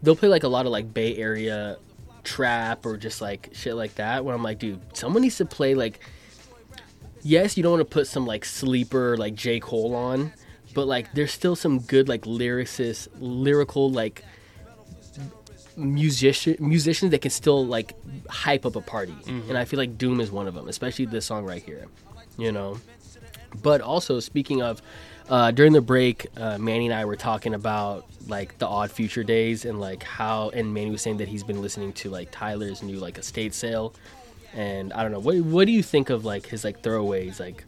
[0.02, 1.78] they'll play like a lot of like Bay Area
[2.24, 4.26] trap or just like shit like that.
[4.26, 6.00] Where I'm like, dude, someone needs to play like.
[7.28, 10.32] Yes, you don't want to put some like sleeper like J Cole on,
[10.76, 14.24] but like there's still some good like lyricist, lyrical like
[15.78, 17.94] musician musicians that can still like
[18.30, 19.16] hype up a party.
[19.28, 21.88] And i feel like doom is one of them especially this song right here
[22.38, 22.78] you know?
[23.62, 24.82] But also speaking of
[25.30, 29.24] uh, during the break, uh, Manny and I were talking about like the Odd Future
[29.24, 32.84] days and like how, and Manny was saying that he's been listening to like Tyler's
[32.84, 33.94] new like estate sale,
[34.54, 37.64] and I don't know what what do you think of like his like throwaways like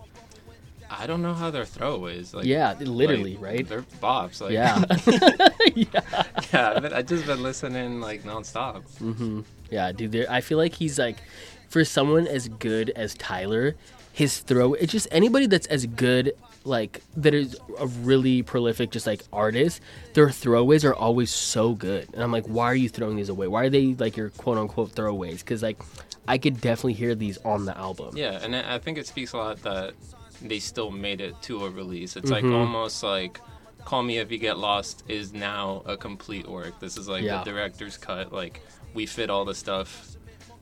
[0.89, 2.33] I don't know how they're throwaways.
[2.33, 4.41] Like yeah literally like, right They're bops.
[4.41, 4.83] Like, yeah
[6.53, 6.79] yeah.
[6.79, 8.83] But I just been listening like nonstop.
[8.99, 9.41] Mm-hmm.
[9.69, 11.17] yeah dude I feel like he's like
[11.69, 13.75] for someone as good as Tyler
[14.17, 16.33] his throw it's just anybody that's as good
[16.63, 19.79] like that is a really prolific just like artist
[20.15, 23.47] their throwaways are always so good and i'm like why are you throwing these away
[23.47, 25.79] why are they like your quote unquote throwaways because like
[26.27, 29.33] i could definitely hear these on the album Yeah, and I I think it speaks
[29.33, 29.93] a lot that
[30.41, 32.15] they still made it to a release.
[32.15, 32.55] It's like Mm-hmm.
[32.55, 33.41] almost like
[33.85, 36.79] Call Me If You Get Lost is now a complete work.
[36.79, 37.43] This is like Yeah.
[37.43, 38.31] the director's cut.
[38.33, 38.61] Like
[38.93, 40.15] we fit all the stuff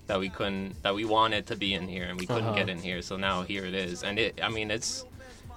[0.08, 2.56] that we couldn't that we wanted to be in here and we couldn't Uh-huh.
[2.56, 3.02] get in here.
[3.02, 4.04] So now here it is.
[4.04, 5.06] And it I mean it's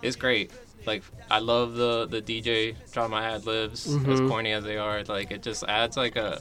[0.02, 0.50] it's great.
[0.86, 4.28] Like I love the the DJ drama ad libs as Mm-hmm.
[4.28, 5.04] corny as they are.
[5.04, 6.40] Like it just adds like a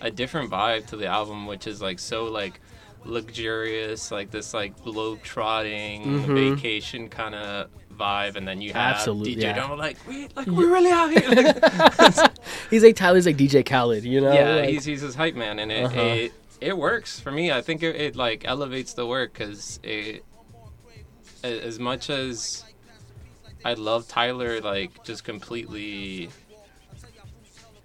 [0.00, 2.60] a different vibe to the album, which is like so like
[3.04, 8.98] luxurious, like this like globe trotting vacation kind of vibe, and then you have Mm-hmm.
[8.98, 9.72] Absolutely, DJ yeah.
[9.72, 11.28] Like we like we're really out here.
[11.28, 12.38] Like,
[12.70, 15.58] he's like tyler's like dj khaled you know yeah, Like- he's he's his hype man,
[15.58, 16.00] and it Uh-huh.
[16.00, 17.50] it, it works for me.
[17.52, 20.24] I think it, it like elevates the work because it
[21.44, 22.64] as much as
[23.64, 26.30] I love Tyler, like just completely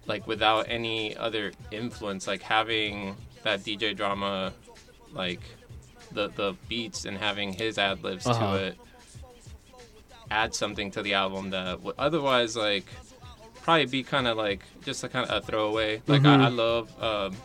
[0.06, 4.52] like without any other influence, like having that DJ drama,
[5.14, 5.40] like
[6.12, 8.56] the the beats and having his ad libs Uh-huh.
[8.58, 8.78] to it
[10.30, 12.86] add something to the album that would otherwise like
[13.62, 16.02] probably be kind of like just a kind of a throwaway.
[16.06, 16.42] Like Mm-hmm.
[16.42, 17.36] I, I love um,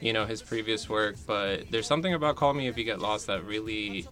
[0.00, 3.26] you know his previous work, but there's something about Call Me If You Get Lost
[3.28, 4.06] that really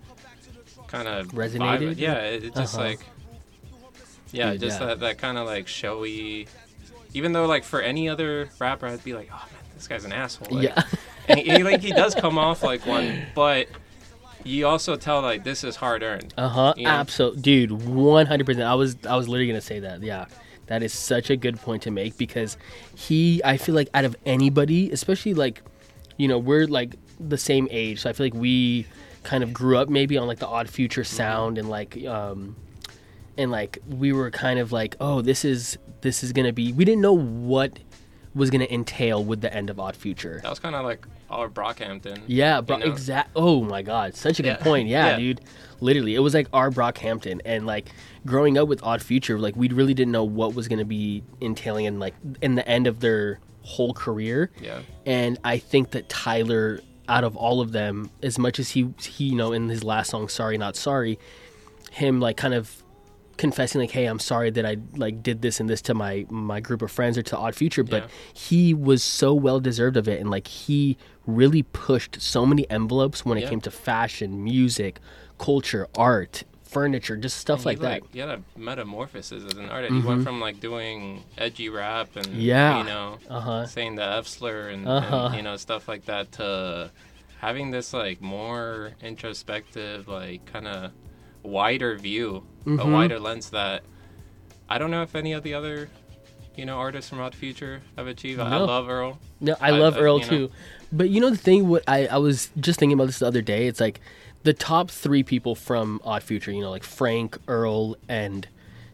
[0.88, 1.96] kind of Resonated?
[1.98, 2.84] Yeah, it, it just Uh-huh.
[2.88, 3.00] like
[4.32, 4.86] yeah, Dude, just yeah.
[4.88, 6.48] that that kind of like showy.
[7.14, 10.12] Even though like for any other rapper, I'd be like, oh man, this guy's an
[10.12, 10.48] asshole.
[10.56, 10.82] Like, yeah
[11.28, 13.68] and he, like he does come off like one, but
[14.44, 16.32] you also tell like this is hard earned.
[16.36, 16.74] Uh-huh.
[16.76, 16.90] You know?
[16.90, 17.42] Absolutely.
[17.42, 18.62] Dude, 100%.
[18.64, 20.02] I was I was literally going to say that.
[20.02, 20.26] Yeah.
[20.66, 22.56] That is such a good point to make because
[22.96, 25.62] he I feel like out of anybody, especially like
[26.16, 28.00] you know, we're like the same age.
[28.00, 28.86] So I feel like we
[29.22, 32.56] kind of grew up maybe on like the odd future sound and like um
[33.36, 36.72] and like we were kind of like, "Oh, this is this is going to be
[36.72, 37.78] we didn't know what
[38.36, 40.40] was going to entail with the end of odd future.
[40.42, 41.06] That was kind of like
[41.36, 42.22] Oh, our Brockhampton.
[42.26, 42.78] Yeah, bro.
[42.78, 42.86] know?
[42.86, 43.30] Exact.
[43.36, 44.64] Oh my God, such a good Yeah.
[44.64, 44.88] point.
[44.88, 45.16] Yeah, Yeah.
[45.18, 45.40] dude.
[45.80, 47.90] Literally, it was like our Brockhampton, and like
[48.24, 51.22] growing up with Odd Future, like we really didn't know what was going to be
[51.40, 54.50] entailing in like in the end of their whole career.
[54.62, 54.78] Yeah.
[55.04, 59.24] And I think that Tyler, out of all of them, as much as he he
[59.26, 61.18] you know in his last song, "Sorry Not Sorry,"
[61.90, 62.82] him like kind of
[63.36, 66.58] confessing like hey i'm sorry that i like did this and this to my my
[66.60, 68.08] group of friends or to odd future but Yeah.
[68.34, 73.24] he was so well deserved of it and like he really pushed so many envelopes
[73.24, 73.50] when it Yeah.
[73.50, 75.00] came to fashion music
[75.38, 79.94] culture art furniture just stuff He, like that He had a metamorphosis as an artist.
[79.94, 82.40] He went from like doing edgy rap and Mm-hmm.
[82.40, 82.78] Yeah.
[82.78, 85.26] you know, uh-huh saying the F slur and, Uh-huh.
[85.26, 86.90] and you know stuff like that to
[87.40, 90.90] having this like more introspective, like kind of
[91.46, 92.92] wider view, a Mhm.
[92.92, 93.82] wider lens that
[94.68, 95.88] I don't know if any of the other
[96.56, 98.40] you know artists from Odd Future have achieved.
[98.40, 99.18] I- I love Earl.
[99.40, 100.28] No, I, I- love I- Earl you know.
[100.30, 100.50] too.
[100.92, 103.42] But you know the thing what I, I was just thinking about this the other
[103.42, 104.00] day, it's like
[104.44, 108.46] the top three people from Odd Future, you know, like Frank, Earl, and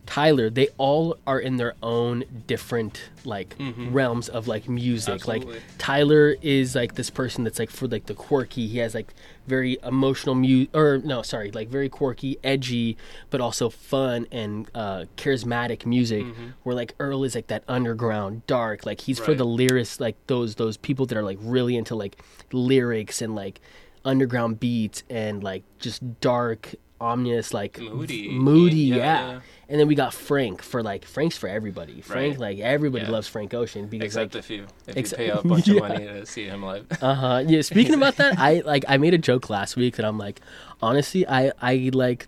[0.04, 3.54] Tyler, they all are in their own different like
[3.92, 5.26] realms of like music.
[5.28, 5.58] Like Mm-hmm.
[5.78, 8.66] Tyler is like this person that's like for like the quirky.
[8.66, 9.14] He has like
[9.46, 12.96] very emotional mu or no, sorry, like very quirky, edgy,
[13.30, 16.26] but also fun and uh, charismatic music.
[16.64, 18.84] Where like Earl is like that underground, dark.
[18.84, 19.38] Like he's for Mm-hmm.
[19.38, 22.16] The lyrics, like those those people that are like really into like
[22.52, 23.60] lyrics and like
[24.04, 28.28] underground beats and like just dark, ominous, like Moody.
[28.30, 29.30] moody, Yeah, yeah.
[29.32, 29.40] yeah.
[29.68, 32.00] And then we got Frank for like Frank's for everybody.
[32.02, 32.40] Frank, Right.
[32.40, 33.10] like everybody Yeah.
[33.10, 35.78] loves Frank Ocean because Except like if you if ex- you pay a bunch of
[35.78, 36.86] money to see him live.
[37.02, 37.44] uh huh.
[37.46, 37.62] Yeah.
[37.62, 40.40] Speaking about that, I like I made a joke last week that I'm like,
[40.80, 42.26] honestly, I I like,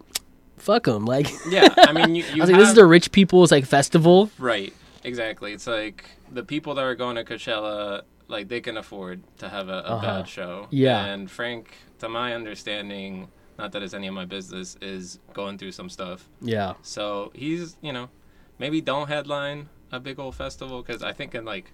[0.57, 1.05] fuck them.
[1.05, 3.67] Like, yeah, I mean you, I you was like, this is the rich people's like
[3.67, 4.31] festival.
[4.39, 4.73] Right.
[5.05, 5.53] Exactly.
[5.53, 9.69] It's like the people that are going to Coachella, like they can afford to have
[9.69, 10.01] a, a Uh-huh.
[10.21, 10.67] bad show.
[10.71, 11.05] Yeah.
[11.05, 15.73] And Frank, to my understanding, not that it's any of my business, is going through
[15.73, 16.29] some stuff.
[16.41, 16.75] Yeah.
[16.83, 18.09] So he's, you know,
[18.59, 21.71] maybe don't headline a big old festival because I think in like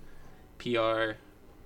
[0.59, 1.13] PR,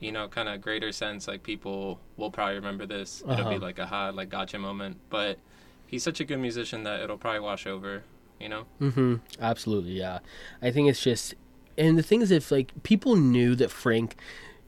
[0.00, 3.22] you know, kind of greater sense, like people will probably remember this.
[3.22, 3.50] It'll Uh-huh.
[3.50, 4.98] be like a hot, like gotcha moment.
[5.10, 5.38] But
[5.86, 8.04] he's such a good musician that it'll probably wash over
[8.40, 8.66] You know?
[8.80, 9.14] Mm-hmm.
[9.40, 10.18] Absolutely, yeah.
[10.60, 11.34] I think it's just,
[11.78, 14.16] and the thing is, if like people knew that Frank,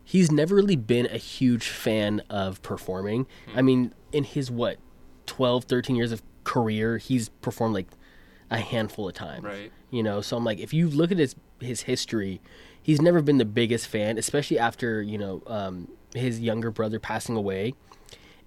[0.04, 3.26] he's never really been a huge fan of performing.
[3.54, 4.78] I mean, in his what,
[5.26, 7.86] 12, 13 years of career, he's performed like
[8.50, 9.42] a handful of times.
[9.44, 9.72] Right.
[9.90, 12.40] You know, so I'm like, if you look at his his history,
[12.82, 17.36] he's never been the biggest fan, especially after you know um, his younger brother passing
[17.36, 17.74] away.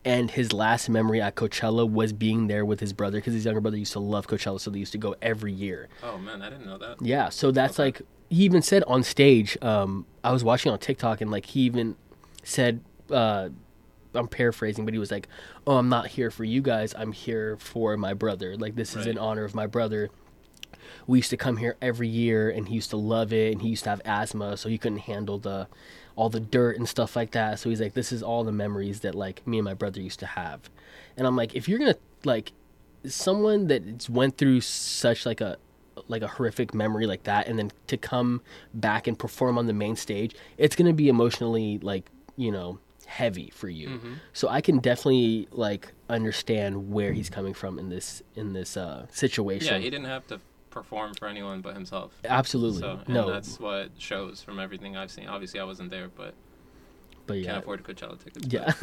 [0.06, 3.60] And his last memory at Coachella was being there with his brother because his younger
[3.60, 5.90] brother used to love Coachella, so they used to go every year.
[6.02, 7.02] Oh man, I didn't know that.
[7.02, 7.88] Yeah, so that's Okay.
[7.88, 9.58] like he even said on stage.
[9.62, 11.96] Um, I was watching on TikTok and like he even
[12.44, 12.80] said,
[13.12, 13.50] uh,
[14.14, 15.28] I'm paraphrasing, but he was like,
[15.68, 16.93] "Oh, I'm not here for you guys.
[16.97, 18.57] I'm here for my brother.
[18.57, 20.10] Like this is in honor of my brother."
[21.05, 23.51] We used to come here every year, and he used to love it.
[23.51, 25.68] And he used to have asthma, so he couldn't handle the
[26.16, 27.60] all the dirt and stuff like that.
[27.60, 30.20] So he's like, "This is all the memories that like me and my brother used
[30.20, 30.70] to have."
[31.16, 32.51] And I'm like, if you're gonna like
[33.05, 35.57] someone that went through such like a
[36.07, 38.41] like a horrific memory like that and then to come
[38.74, 42.80] back and perform on the main stage it's going to be emotionally like you know
[43.10, 44.14] heavy for you Mm-hmm.
[44.34, 49.05] so i can definitely like understand where he's coming from in this in this uh
[49.10, 50.39] situation Yeah, he didn't have to
[50.70, 52.12] perform for anyone but himself.
[52.24, 55.28] absolutely So and no that's what shows from everything I've seen.
[55.28, 56.36] Obviously, I wasn't there, but
[57.26, 58.47] but can't yeah afford Coachella tickets.
[58.55, 58.74] yeah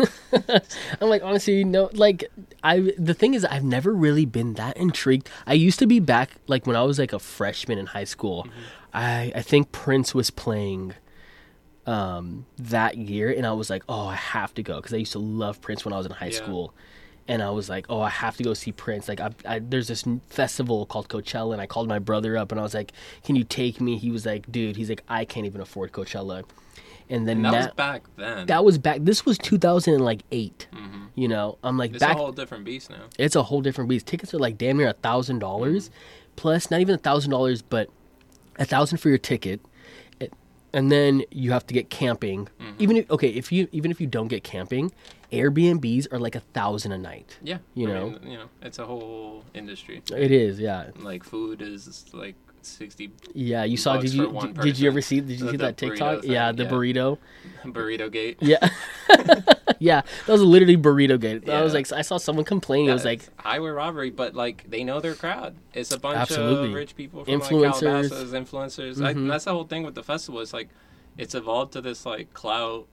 [1.00, 2.24] i'm like honestly no like
[2.62, 6.30] i the thing is i've never really been that intrigued i used to be back
[6.46, 8.60] like when i was like a freshman in high school Mm-hmm.
[8.94, 10.94] i i think prince was playing
[11.86, 15.12] um that year and i was like oh i have to go because i used
[15.12, 16.36] to love prince when i was in high Yeah.
[16.36, 16.74] school
[17.28, 19.88] and i was like oh i have to go see prince like I, I there's
[19.88, 22.92] this festival called coachella and i called my brother up and i was like
[23.24, 26.42] can you take me he was like dude he's like i can't even afford coachella
[27.08, 28.46] and then and that na- was back then.
[28.46, 30.66] that was back this was 2008
[31.14, 31.96] you know i'm like Mm-hmm.
[31.96, 33.04] it's back a whole different beast now.
[33.18, 35.90] it's a whole different beast tickets are like damn near a thousand dollars
[36.34, 37.88] plus not even a thousand dollars but
[38.58, 39.60] a thousand for your ticket
[40.76, 42.82] and then you have to get camping Mm-hmm.
[42.84, 44.86] even if okay if you even if you don't get camping
[45.32, 48.06] airbnbs are like a thousand a night Yeah, You I know?
[48.10, 50.02] mean, you know, it's a whole industry.
[50.26, 52.36] it is yeah Like food is like
[52.66, 55.56] sixty yeah you saw did you did, did you ever see did you The- see
[55.58, 56.70] that tiktok thing, yeah the yeah.
[56.70, 57.18] burrito
[57.64, 58.38] burrito gate.
[58.40, 58.68] yeah
[59.78, 63.04] yeah that was literally burrito gate i was like i saw someone complaining it was
[63.04, 65.54] like highway robbery, but like they know their crowd.
[65.72, 66.68] It's a bunch Absolutely.
[66.68, 67.62] of rich people from Influencers.
[67.62, 69.04] like Calabasas, influencers.
[69.04, 69.28] I, Mhm.
[69.28, 70.40] that's the whole thing with the festival.
[70.40, 70.68] It's like
[71.16, 72.86] it's evolved to this like clout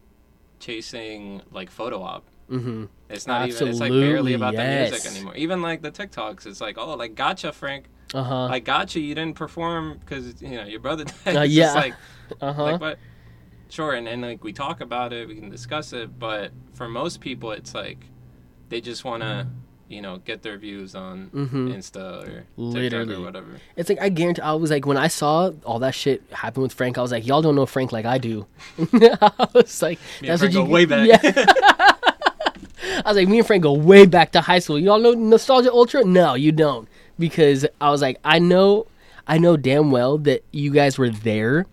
[0.60, 2.24] chasing like photo op.
[2.50, 3.68] mm-hmm It's not even.
[3.68, 5.36] It's like barely Absolutely, about the music anymore.
[5.36, 7.86] Even like the TikToks, it's like, oh, like gotcha, Frank.
[8.14, 9.00] Uh-huh I gotcha.
[9.00, 11.36] You didn't perform because you know your brother died.
[11.38, 11.74] Uh, yeah.
[11.74, 11.94] like
[12.42, 13.00] uh-huh like what
[13.70, 17.20] sure and, and like we talk about it we can discuss it but for most
[17.22, 17.98] people it's like
[18.70, 19.48] they just want to
[19.90, 21.74] you know get their views on Mhm.
[21.76, 23.16] insta or TikTok Literally.
[23.16, 24.42] or whatever It's like I guarantee.
[24.42, 27.26] I was like when I saw all that shit happen with Frank, I was like,
[27.28, 28.46] y'all don't know Frank like I do.
[28.80, 31.08] I was like, Me and Frank go way back.
[31.08, 31.20] Yeah.
[33.06, 34.78] I was like, me and Frank go way back to high school.
[34.80, 36.04] Y'all know Nostalgia Ultra?
[36.04, 36.88] No, you don't,
[37.20, 38.88] because I was like, I know,
[39.28, 41.66] I know damn well that you guys were there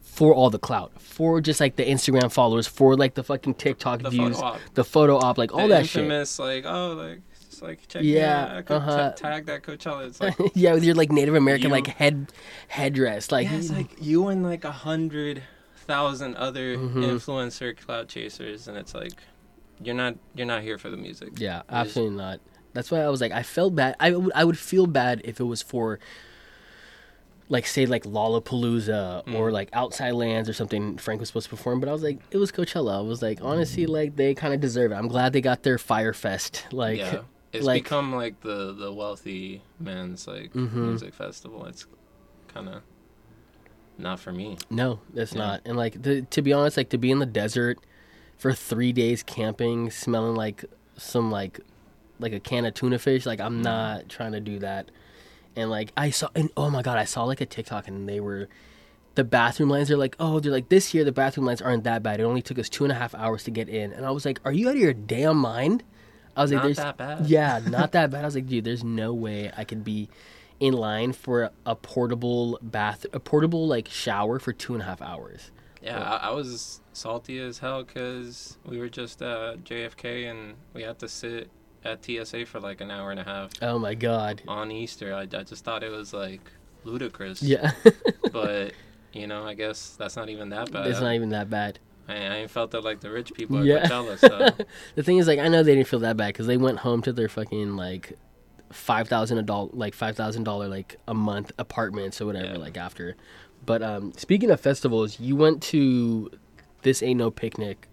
[0.00, 4.02] for all the clout, for just like the Instagram followers, for like the fucking TikTok
[4.02, 6.02] The views, photo the photo op, like all the that shit.
[6.04, 9.12] infamous like oh like just like check Yeah, could uh-huh.
[9.16, 12.32] tag that coachella it's like yeah, with your like Native American You- like head
[12.68, 15.42] headdress, like, yeah, it's like you and like a hundred
[15.76, 17.02] thousand other Mm-hmm.
[17.02, 19.12] influencer cloud chasers and it's like
[19.82, 22.40] you're not you're not here for the music Yeah, absolutely not.
[22.72, 23.96] That's why I was like, I felt bad.
[24.00, 25.98] I would, I would feel bad if it was for,
[27.48, 29.34] like, say, like Lollapalooza Mm.
[29.34, 30.96] or like Outside Lands or something.
[30.98, 32.98] Frank was supposed to perform, but I was like, it was Coachella.
[32.98, 34.94] I was like, honestly, like they kind of deserve it.
[34.94, 36.66] I'm glad they got their Fyre Fest.
[36.72, 40.72] Like, yeah it's like- become like the the wealthy man's like Mhm.
[40.74, 41.84] music festival it's
[42.46, 42.82] kind of
[43.98, 45.38] not for me no, it's Yeah.
[45.38, 45.60] not.
[45.64, 47.78] And like, the, to be honest, like to be in the desert
[48.38, 50.64] for three days camping, smelling like
[50.96, 51.58] some like
[52.20, 53.26] like a can of tuna fish.
[53.26, 53.46] Like, Mm.
[53.46, 54.90] I'm not trying to do that.
[55.56, 58.20] And like I saw, and oh my god, I saw like a TikTok, and they
[58.20, 58.48] were
[59.16, 62.02] the bathroom lines are like, oh, they're like this year the bathroom lines aren't that
[62.02, 62.20] bad.
[62.20, 64.24] It only took us two and a half hours to get in, and I was
[64.24, 65.82] like, are you out of your damn mind?
[66.36, 67.26] I was like, Not there's that bad.
[67.26, 68.22] yeah, not that bad.
[68.22, 70.08] I was like, dude, there's no way I could be
[70.60, 75.02] in line for a portable bath, a portable like shower for two and a half
[75.02, 75.50] hours.
[75.82, 80.82] Yeah, I, I was salty as hell because we were just at JFK and we
[80.82, 81.50] had to sit
[81.84, 84.42] at TSA for like an hour and a half Oh my god.
[84.48, 85.14] on Easter.
[85.14, 86.40] I, I just thought it was like
[86.84, 87.42] ludicrous.
[87.42, 87.72] Yeah,
[88.32, 88.72] But,
[89.12, 90.86] you know, I guess that's not even that bad.
[90.86, 91.78] it's not even that bad.
[92.08, 93.86] I, I ain't felt that like the rich people at Yeah.
[93.88, 94.64] Coachella, so.
[94.94, 97.02] The thing is, like, I know they didn't feel that bad because they went home
[97.02, 98.18] to their fucking like
[98.70, 102.58] five thousand adult like five thousand dollar like a month apartments or whatever Yeah.
[102.58, 103.16] like after.
[103.66, 106.30] But um, speaking of festivals, you went to
[106.82, 107.88] this ain't no picnic.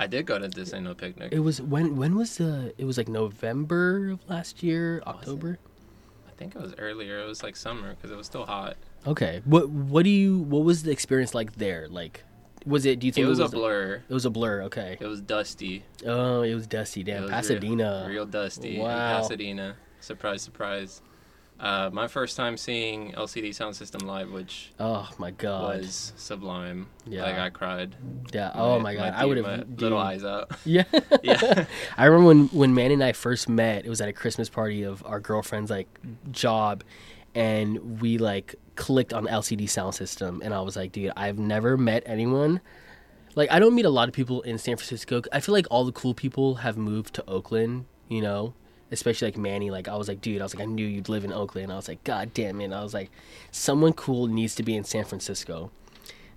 [0.00, 1.30] I did go to no picnic.
[1.30, 5.58] It was when when was the it was like November of last year, October.
[6.26, 7.20] I think it was earlier.
[7.20, 8.78] It was like summer because it was still hot.
[9.06, 9.42] Okay.
[9.44, 11.86] What what do you what was the experience like there?
[11.86, 12.24] Like
[12.64, 14.02] was it do you think It was a blur.
[14.08, 14.96] It was a blur, okay.
[14.98, 15.84] It was dusty.
[16.06, 17.22] Oh, it was dusty, It damn.
[17.24, 18.04] was Pasadena.
[18.06, 18.76] Real, real dusty.
[18.76, 19.20] in Wow.
[19.20, 19.76] Pasadena.
[20.00, 21.02] Surprise, surprise.
[21.60, 25.80] Uh, my first time seeing LCD Sound System live, which Oh my god.
[25.80, 26.86] was sublime.
[27.06, 27.24] Yeah.
[27.24, 27.94] Like I cried.
[28.32, 28.50] yeah.
[28.54, 29.12] Oh my god.
[29.14, 30.50] I would my have little eyes out.
[30.64, 30.84] Yeah.
[31.22, 31.66] Yeah.
[31.98, 33.84] I remember when when Manny and I first met.
[33.84, 35.88] It was at a Christmas party of our girlfriend's like
[36.30, 36.82] job,
[37.34, 41.76] and we like clicked on LCD sound system, and I was like, dude, I've never
[41.76, 42.62] met anyone.
[43.34, 45.20] Like I don't meet a lot of people in San Francisco.
[45.30, 47.84] I feel like all the cool people have moved to Oakland.
[48.08, 48.54] You know.
[48.92, 51.24] Especially like Manny, like I was like, dude, I was like, I knew you'd live
[51.24, 51.72] in Oakland.
[51.72, 52.72] I was like, God damn it!
[52.72, 53.10] I was like,
[53.50, 55.70] someone cool needs to be in San Francisco,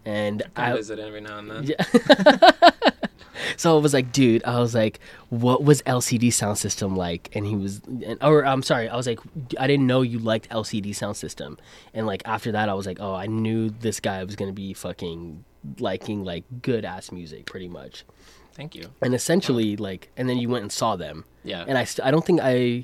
[0.05, 1.63] and I I, visit every now and then.
[1.63, 2.69] yeah.
[3.57, 4.99] so I was like, dude, I was like,
[5.29, 7.29] what was LCD sound system like?
[7.33, 9.19] And he was, and, or I'm sorry, I was like,
[9.59, 11.57] I didn't know you liked LCD sound system.
[11.93, 14.73] And like after that, I was like, oh, I knew this guy was gonna be
[14.73, 15.43] fucking
[15.79, 18.05] liking like good ass music, pretty much.
[18.53, 18.85] Thank you.
[19.01, 21.25] And essentially, like, and then you went and saw them.
[21.43, 21.65] Yeah.
[21.67, 22.83] And I, st- I don't think I.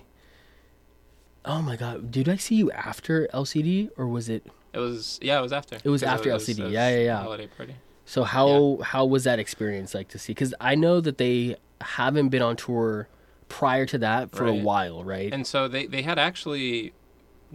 [1.46, 4.46] Oh my god, did I see you after LCD or was it?
[4.74, 5.78] It was yeah, it was after.
[5.84, 6.66] It was after LCD.
[6.66, 7.22] Uh, yeah, yeah, yeah.
[7.22, 7.76] Holiday party.
[8.06, 10.32] So how how was that experience like to see?
[10.34, 13.08] Because I know that they haven't been on tour
[13.48, 15.34] prior to that for a while, right?
[15.34, 16.94] And so they they had actually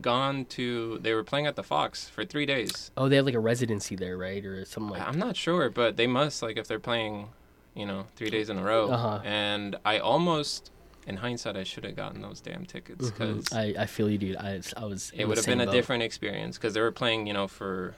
[0.01, 2.91] gone to they were playing at the Fox for three days.
[2.97, 5.07] oh, they have like a residency there, right, or something like.
[5.07, 7.29] I'm not sure, but they must like if they're playing,
[7.75, 8.91] you know, three days in a row.
[8.91, 9.21] Uh-huh.
[9.25, 10.71] And I almost,
[11.07, 14.37] in hindsight, I should have gotten those damn tickets because I, I feel you, dude.
[14.37, 15.13] I, I was.
[15.15, 15.73] it would have been a boat.
[15.73, 17.95] different experience because they were playing, you know, for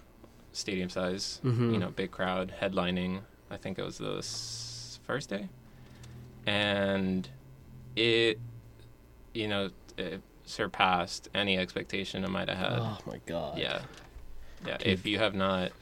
[0.53, 1.73] stadium size, Mhm.
[1.73, 3.21] you know, big crowd headlining.
[3.51, 5.49] I think it was the s- first day,
[6.47, 7.29] and
[7.95, 8.39] it,
[9.35, 12.79] you know, it surpassed any expectation I might have had.
[12.79, 13.59] Oh my god.
[13.59, 13.83] Yeah.
[14.67, 14.79] Yeah.
[14.79, 14.87] Dude.
[14.87, 15.73] If you have not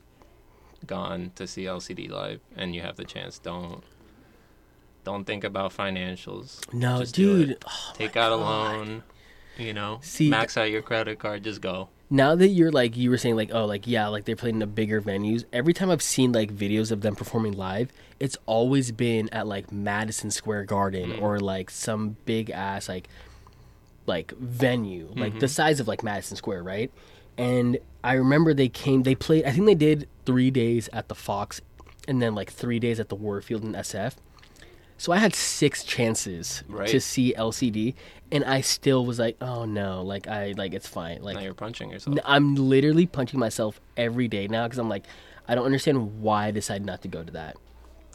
[0.87, 3.83] gone to see LCD live and you have the chance, don't
[5.05, 6.61] don't think about financials.
[6.73, 7.59] No, Just dude.
[7.67, 9.03] oh Take out a loan,
[9.59, 9.99] you know.
[10.03, 11.89] See, max out your credit card, just go.
[12.11, 14.61] Now that you're like you were saying like oh like yeah like they're playing in
[14.61, 15.45] the bigger venues.
[15.53, 19.73] Every time I've seen like videos of them performing live, it's always been at like
[19.73, 21.23] Madison Square Garden Mm.
[21.23, 23.09] or like some big ass like
[24.07, 26.91] like venue like the size of like Madison Square, right?
[27.39, 31.15] And I remember they came they played I think they did 3 days at the
[31.15, 31.61] Fox
[32.07, 34.15] and then like 3 days at the Warfield in SF.
[34.99, 36.89] So I had 6 chances Right.
[36.89, 37.95] to see LCD
[38.31, 41.55] and I still was like, "Oh no, like I like it's fine." Like now you're
[41.55, 42.17] punching yourself.
[42.25, 45.07] I'm literally punching myself every day now because I'm like,
[45.49, 47.57] I don't understand why I decided not to go to that.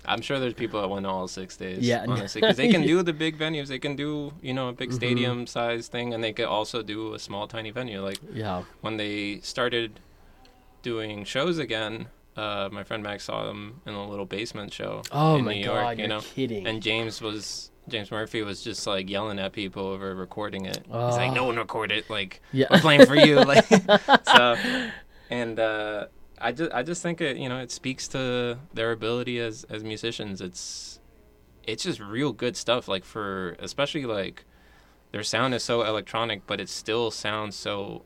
[0.10, 1.80] I'm sure there's people that went all six days.
[1.80, 2.06] Yeah.
[2.08, 3.68] honestly, because they can do the big venues.
[3.68, 4.96] They can do you know a big Mm-hmm.
[4.96, 8.02] stadium size thing, and they could also do a small tiny venue.
[8.02, 8.64] Like Yeah.
[8.82, 10.00] when they started
[10.82, 12.08] doing shows again,
[12.38, 15.66] uh, my friend Max saw them in a little basement show Oh in my New
[15.66, 15.98] god, York.
[15.98, 16.68] you're you know, kidding.
[16.68, 20.78] and James was James Murphy was just like yelling at people over recording it.
[20.86, 22.10] He's like, "No one record it!
[22.10, 22.68] Like Yeah.
[22.72, 23.66] we're playing for you!" Like
[24.36, 24.56] so,
[25.30, 26.06] and uh,
[26.42, 29.84] I just I just think it you know it speaks to their ability as as
[29.84, 30.42] musicians.
[30.42, 31.00] It's
[31.64, 32.88] it's just real good stuff.
[32.88, 34.46] Like for especially like
[35.12, 38.04] their sound is so electronic, but it still sounds so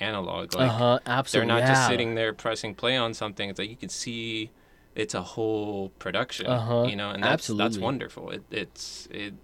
[0.00, 0.54] analog.
[0.54, 1.22] Like uh huh.
[1.30, 1.74] they're not yeah.
[1.74, 3.50] just sitting there pressing play on something.
[3.50, 4.50] It's like you can see
[4.94, 6.46] it's a whole production.
[6.46, 6.84] Uh-huh.
[6.84, 8.30] You know, and that's that's wonderful.
[8.30, 9.34] It it's it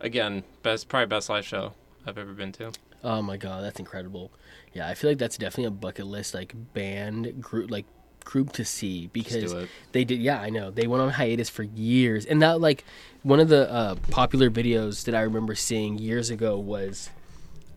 [0.00, 1.74] again best probably best live show
[2.06, 2.72] I've ever been to.
[3.06, 4.32] Oh my god, that's incredible.
[4.74, 7.86] Yeah, I feel like that's definitely a bucket list like band group like
[8.24, 9.68] group to see because it.
[9.92, 10.20] they did.
[10.20, 12.84] Yeah, I know they went on hiatus for years, and that like
[13.22, 17.10] one of the uh, popular videos that I remember seeing years ago was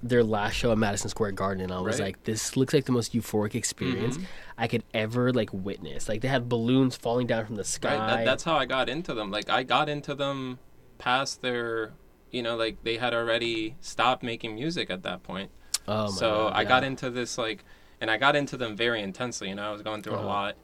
[0.01, 1.61] their last show at Madison Square Garden.
[1.61, 2.07] And I was Right.
[2.07, 4.25] like, this looks like the most euphoric experience Mhm.
[4.57, 6.07] I could ever like witness.
[6.07, 7.97] Like they had balloons falling down from the sky.
[7.97, 8.07] Right.
[8.17, 9.30] That, that's how I got into them.
[9.30, 10.59] Like I got into them
[10.99, 11.91] past their,
[12.32, 15.51] you know, like they had already stopped making music at that point.
[15.88, 17.63] oh my so God, I got into this like,
[18.01, 19.49] and I got into them very intensely.
[19.49, 20.23] You know, I was going through Uh-huh.
[20.25, 20.55] a lot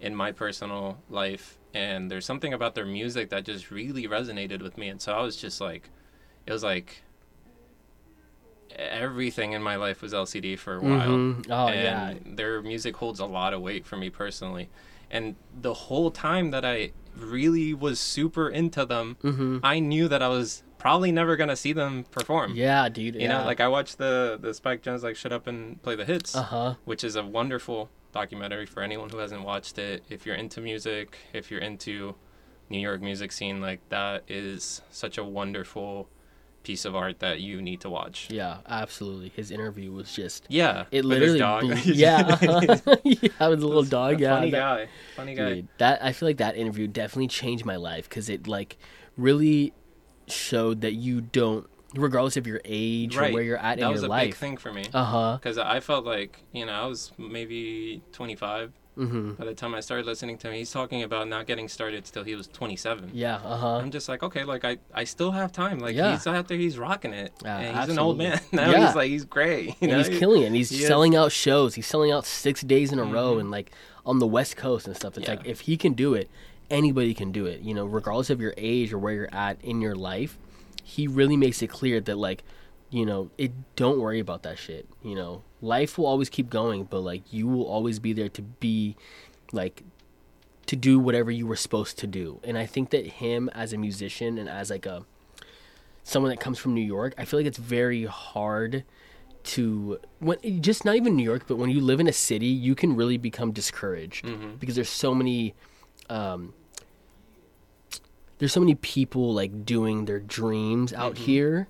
[0.00, 4.78] in my personal life, and there's something about their music that just really resonated with
[4.78, 4.88] me.
[4.88, 5.90] And so I was just like,
[6.46, 7.02] it was like
[8.76, 11.46] everything in my life was LCD for a while Mhm.
[11.50, 12.10] Oh yeah.
[12.10, 14.68] and their music holds a lot of weight for me personally.
[15.10, 19.58] And the whole time that I really was super into them, Mm-hmm.
[19.62, 22.54] I knew that I was probably never gonna see them perform.
[22.54, 23.16] Yeah, dude.
[23.16, 26.04] You know, like I watched the the Spike Jonze like shut up and play the
[26.04, 26.74] hits, uh huh.
[26.84, 30.04] which is a wonderful documentary for anyone who hasn't watched it.
[30.08, 32.14] If you're into music, if you're into
[32.70, 36.08] New York music scene, like that is such a wonderful
[36.68, 38.28] piece of art that you need to watch.
[38.30, 39.30] Yeah, absolutely.
[39.34, 40.44] His interview was just.
[40.48, 41.62] Yeah, It literally, dog.
[41.62, 42.38] blew- yeah,
[43.04, 44.20] yeah, with the little dog.
[44.20, 45.54] Yeah, funny that- guy, funny guy.
[45.54, 48.76] Dude, that I feel like that interview definitely changed my life because it like
[49.16, 49.72] really
[50.26, 53.90] showed that you don't, regardless of your age Right, or where you're at that in
[53.92, 54.84] was your a big thing for me.
[54.92, 55.38] Uh huh.
[55.40, 59.32] because I felt like you know I was maybe 25 Mm-hmm.
[59.34, 60.54] by the time I started listening to him.
[60.54, 63.10] He's talking about not getting started till he was 27.
[63.14, 63.36] Yeah.
[63.36, 63.76] Uh huh.
[63.76, 65.78] I'm just like, okay, like I, I still have time.
[65.78, 66.12] Like Yeah.
[66.12, 67.32] he's out there, he's rocking it.
[67.44, 68.70] Yeah, and he's an old man now.
[68.70, 68.86] Yeah.
[68.86, 69.74] He's like, he's great.
[69.80, 69.98] You know?
[69.98, 70.52] he's killing it.
[70.52, 70.86] He's he is.
[70.88, 71.74] selling out shows.
[71.74, 73.40] He's selling out six days in a row Mhm.
[73.40, 73.70] and like
[74.04, 75.16] on the West Coast and stuff.
[75.16, 75.34] It's Yeah.
[75.36, 76.28] like if he can do it,
[76.70, 77.60] anybody can do it.
[77.60, 80.38] You know, regardless of your age or where you're at in your life,
[80.82, 82.42] he really makes it clear that like,
[82.90, 84.86] you know, it don't worry about that shit.
[85.02, 88.42] You know, life will always keep going, but like you will always be there to
[88.42, 88.96] be
[89.52, 89.82] like
[90.66, 92.40] to do whatever you were supposed to do.
[92.44, 95.04] And I think that him as a musician and as like a
[96.02, 98.84] someone that comes from New York, I feel like it's very hard
[99.44, 102.74] to when just not even New York, but when you live in a city, you
[102.74, 104.26] can really become discouraged
[104.58, 105.54] because there's so many
[106.10, 106.52] um
[108.38, 111.68] there's so many people like doing their dreams out here.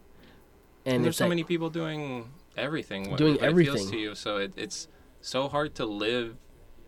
[0.85, 3.11] And, and there's so like, many people doing everything.
[3.11, 4.15] what- Doing what it feels to you.
[4.15, 4.89] So it, it's
[5.21, 6.37] so hard to live.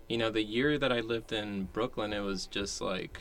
[0.08, 3.20] You know, the year that I lived in Brooklyn, it was just like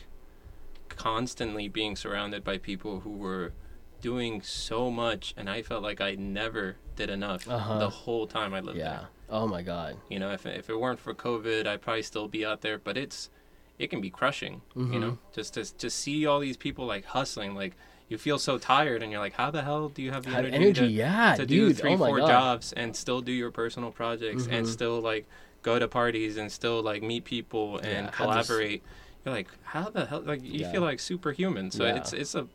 [0.89, 3.53] constantly being surrounded by people who were
[4.01, 7.79] doing so much, and I felt like I never did enough Uh-huh.
[7.79, 9.07] the whole time I lived yeah there.
[9.29, 12.45] oh my god You know, if if it weren't for COVID, I'd probably still be
[12.45, 12.77] out there.
[12.77, 13.29] But it's
[13.77, 14.61] it can be crushing.
[14.75, 14.93] Mm-hmm.
[14.93, 17.75] You know, just to to see all these people like hustling, like
[18.10, 20.55] you feel so tired, and you're like, how the hell do you have the energy,
[20.55, 22.28] energy, to, yeah, to do dude, three oh four God.
[22.28, 24.72] jobs and still do your personal projects and Mhm.
[24.72, 25.26] still like
[25.62, 28.84] go to parties and still like meet people and Yeah, collaborate?
[29.26, 30.22] You're like, how the hell?
[30.22, 30.72] Like you Yeah.
[30.72, 31.72] feel like superhuman.
[31.72, 31.95] So Yeah.
[31.97, 32.47] it's it's a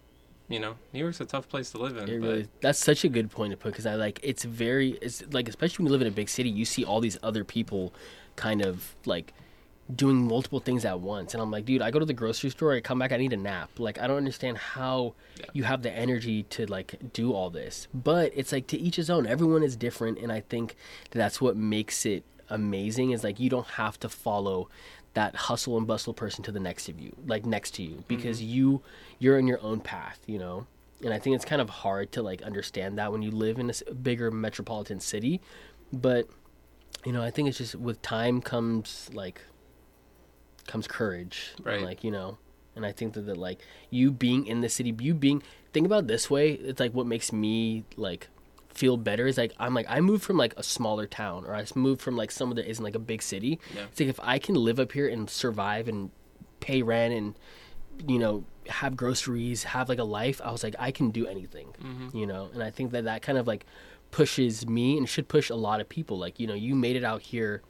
[0.48, 2.20] you know, New York's a tough place to live in.
[2.20, 5.48] Really, that's such a good point to put because I like it's very it's like
[5.48, 7.94] especially when you live in a big city, you see all these other people
[8.36, 9.32] kind of like
[9.94, 12.72] doing multiple things at once, and I'm like, dude, I go to the grocery store,
[12.72, 13.70] I come back, I need a nap.
[13.78, 15.46] Like I don't understand how Yeah.
[15.52, 19.10] you have the energy to like do all this, but it's like to each his
[19.10, 19.26] own.
[19.26, 20.76] Everyone is different, and I think
[21.10, 23.10] that that's what makes it amazing.
[23.10, 24.68] Is like you don't have to follow
[25.14, 28.40] that hustle and bustle person to the next of you like next to you because
[28.40, 28.50] mm-hmm.
[28.50, 28.82] you
[29.18, 30.66] you're in your own path you know
[31.02, 33.70] and i think it's kind of hard to like understand that when you live in
[33.70, 35.40] a bigger metropolitan city
[35.92, 36.28] but
[37.04, 39.40] you know i think it's just with time comes like
[40.66, 41.82] comes courage and, Right.
[41.82, 42.38] like you know
[42.76, 43.60] and i think that, that like
[43.90, 45.42] you being in the city you being
[45.72, 48.28] think about this way it's like what makes me like
[48.70, 51.64] feel better is like i'm like i moved from like a smaller town or i
[51.76, 53.82] moved from like somewhere that isn't like a big city Yeah.
[53.90, 56.10] it's like if i can live up here and survive and
[56.60, 57.34] pay rent and
[58.08, 61.68] you know have groceries have like a life i was like i can do anything
[61.80, 62.16] mm-hmm.
[62.16, 63.64] you know and i think that that kind of like
[64.10, 67.04] pushes me and should push a lot of people like you know you made it
[67.04, 67.62] out here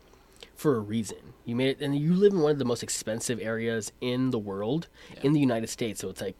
[0.64, 1.18] for a reason.
[1.44, 4.38] You made it and you live in one of the most expensive areas in the
[4.38, 4.88] world
[5.22, 6.00] in the united states.
[6.00, 6.38] So it's like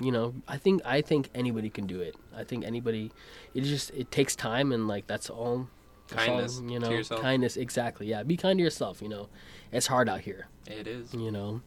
[0.00, 2.16] you know i think i think anybody can do it.
[2.34, 3.12] I think anybody
[3.52, 5.68] it just it takes time and like that's all
[6.08, 8.06] that's all, Kindness you know kindness exactly.
[8.06, 9.28] Yeah be kind to yourself you know.
[9.70, 10.48] It's hard out here.
[10.66, 11.12] It is.
[11.12, 11.60] you know.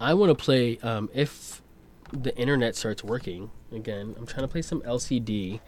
[0.00, 1.62] I want to play um, if
[2.10, 5.60] the internet starts working again i'm trying to play some lcd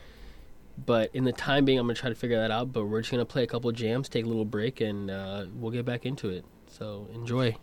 [0.84, 3.10] but in the time being i'm gonna try to figure that out but we're just
[3.10, 6.28] gonna play a couple jams take a little break and uh, we'll get back into
[6.30, 6.44] it.
[6.68, 7.56] So enjoy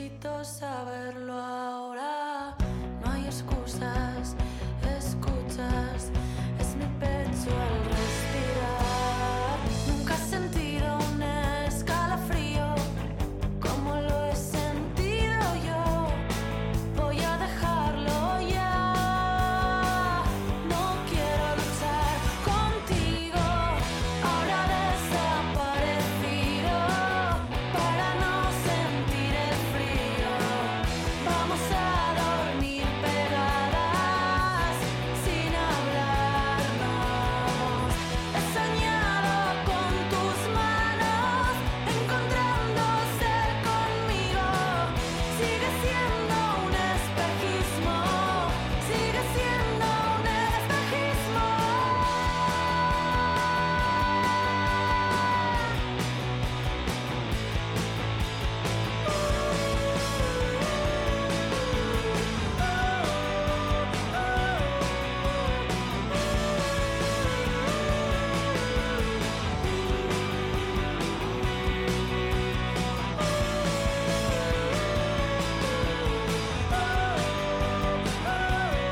[0.00, 2.56] Necesito saberlo ahora.
[3.04, 4.09] No hay excusa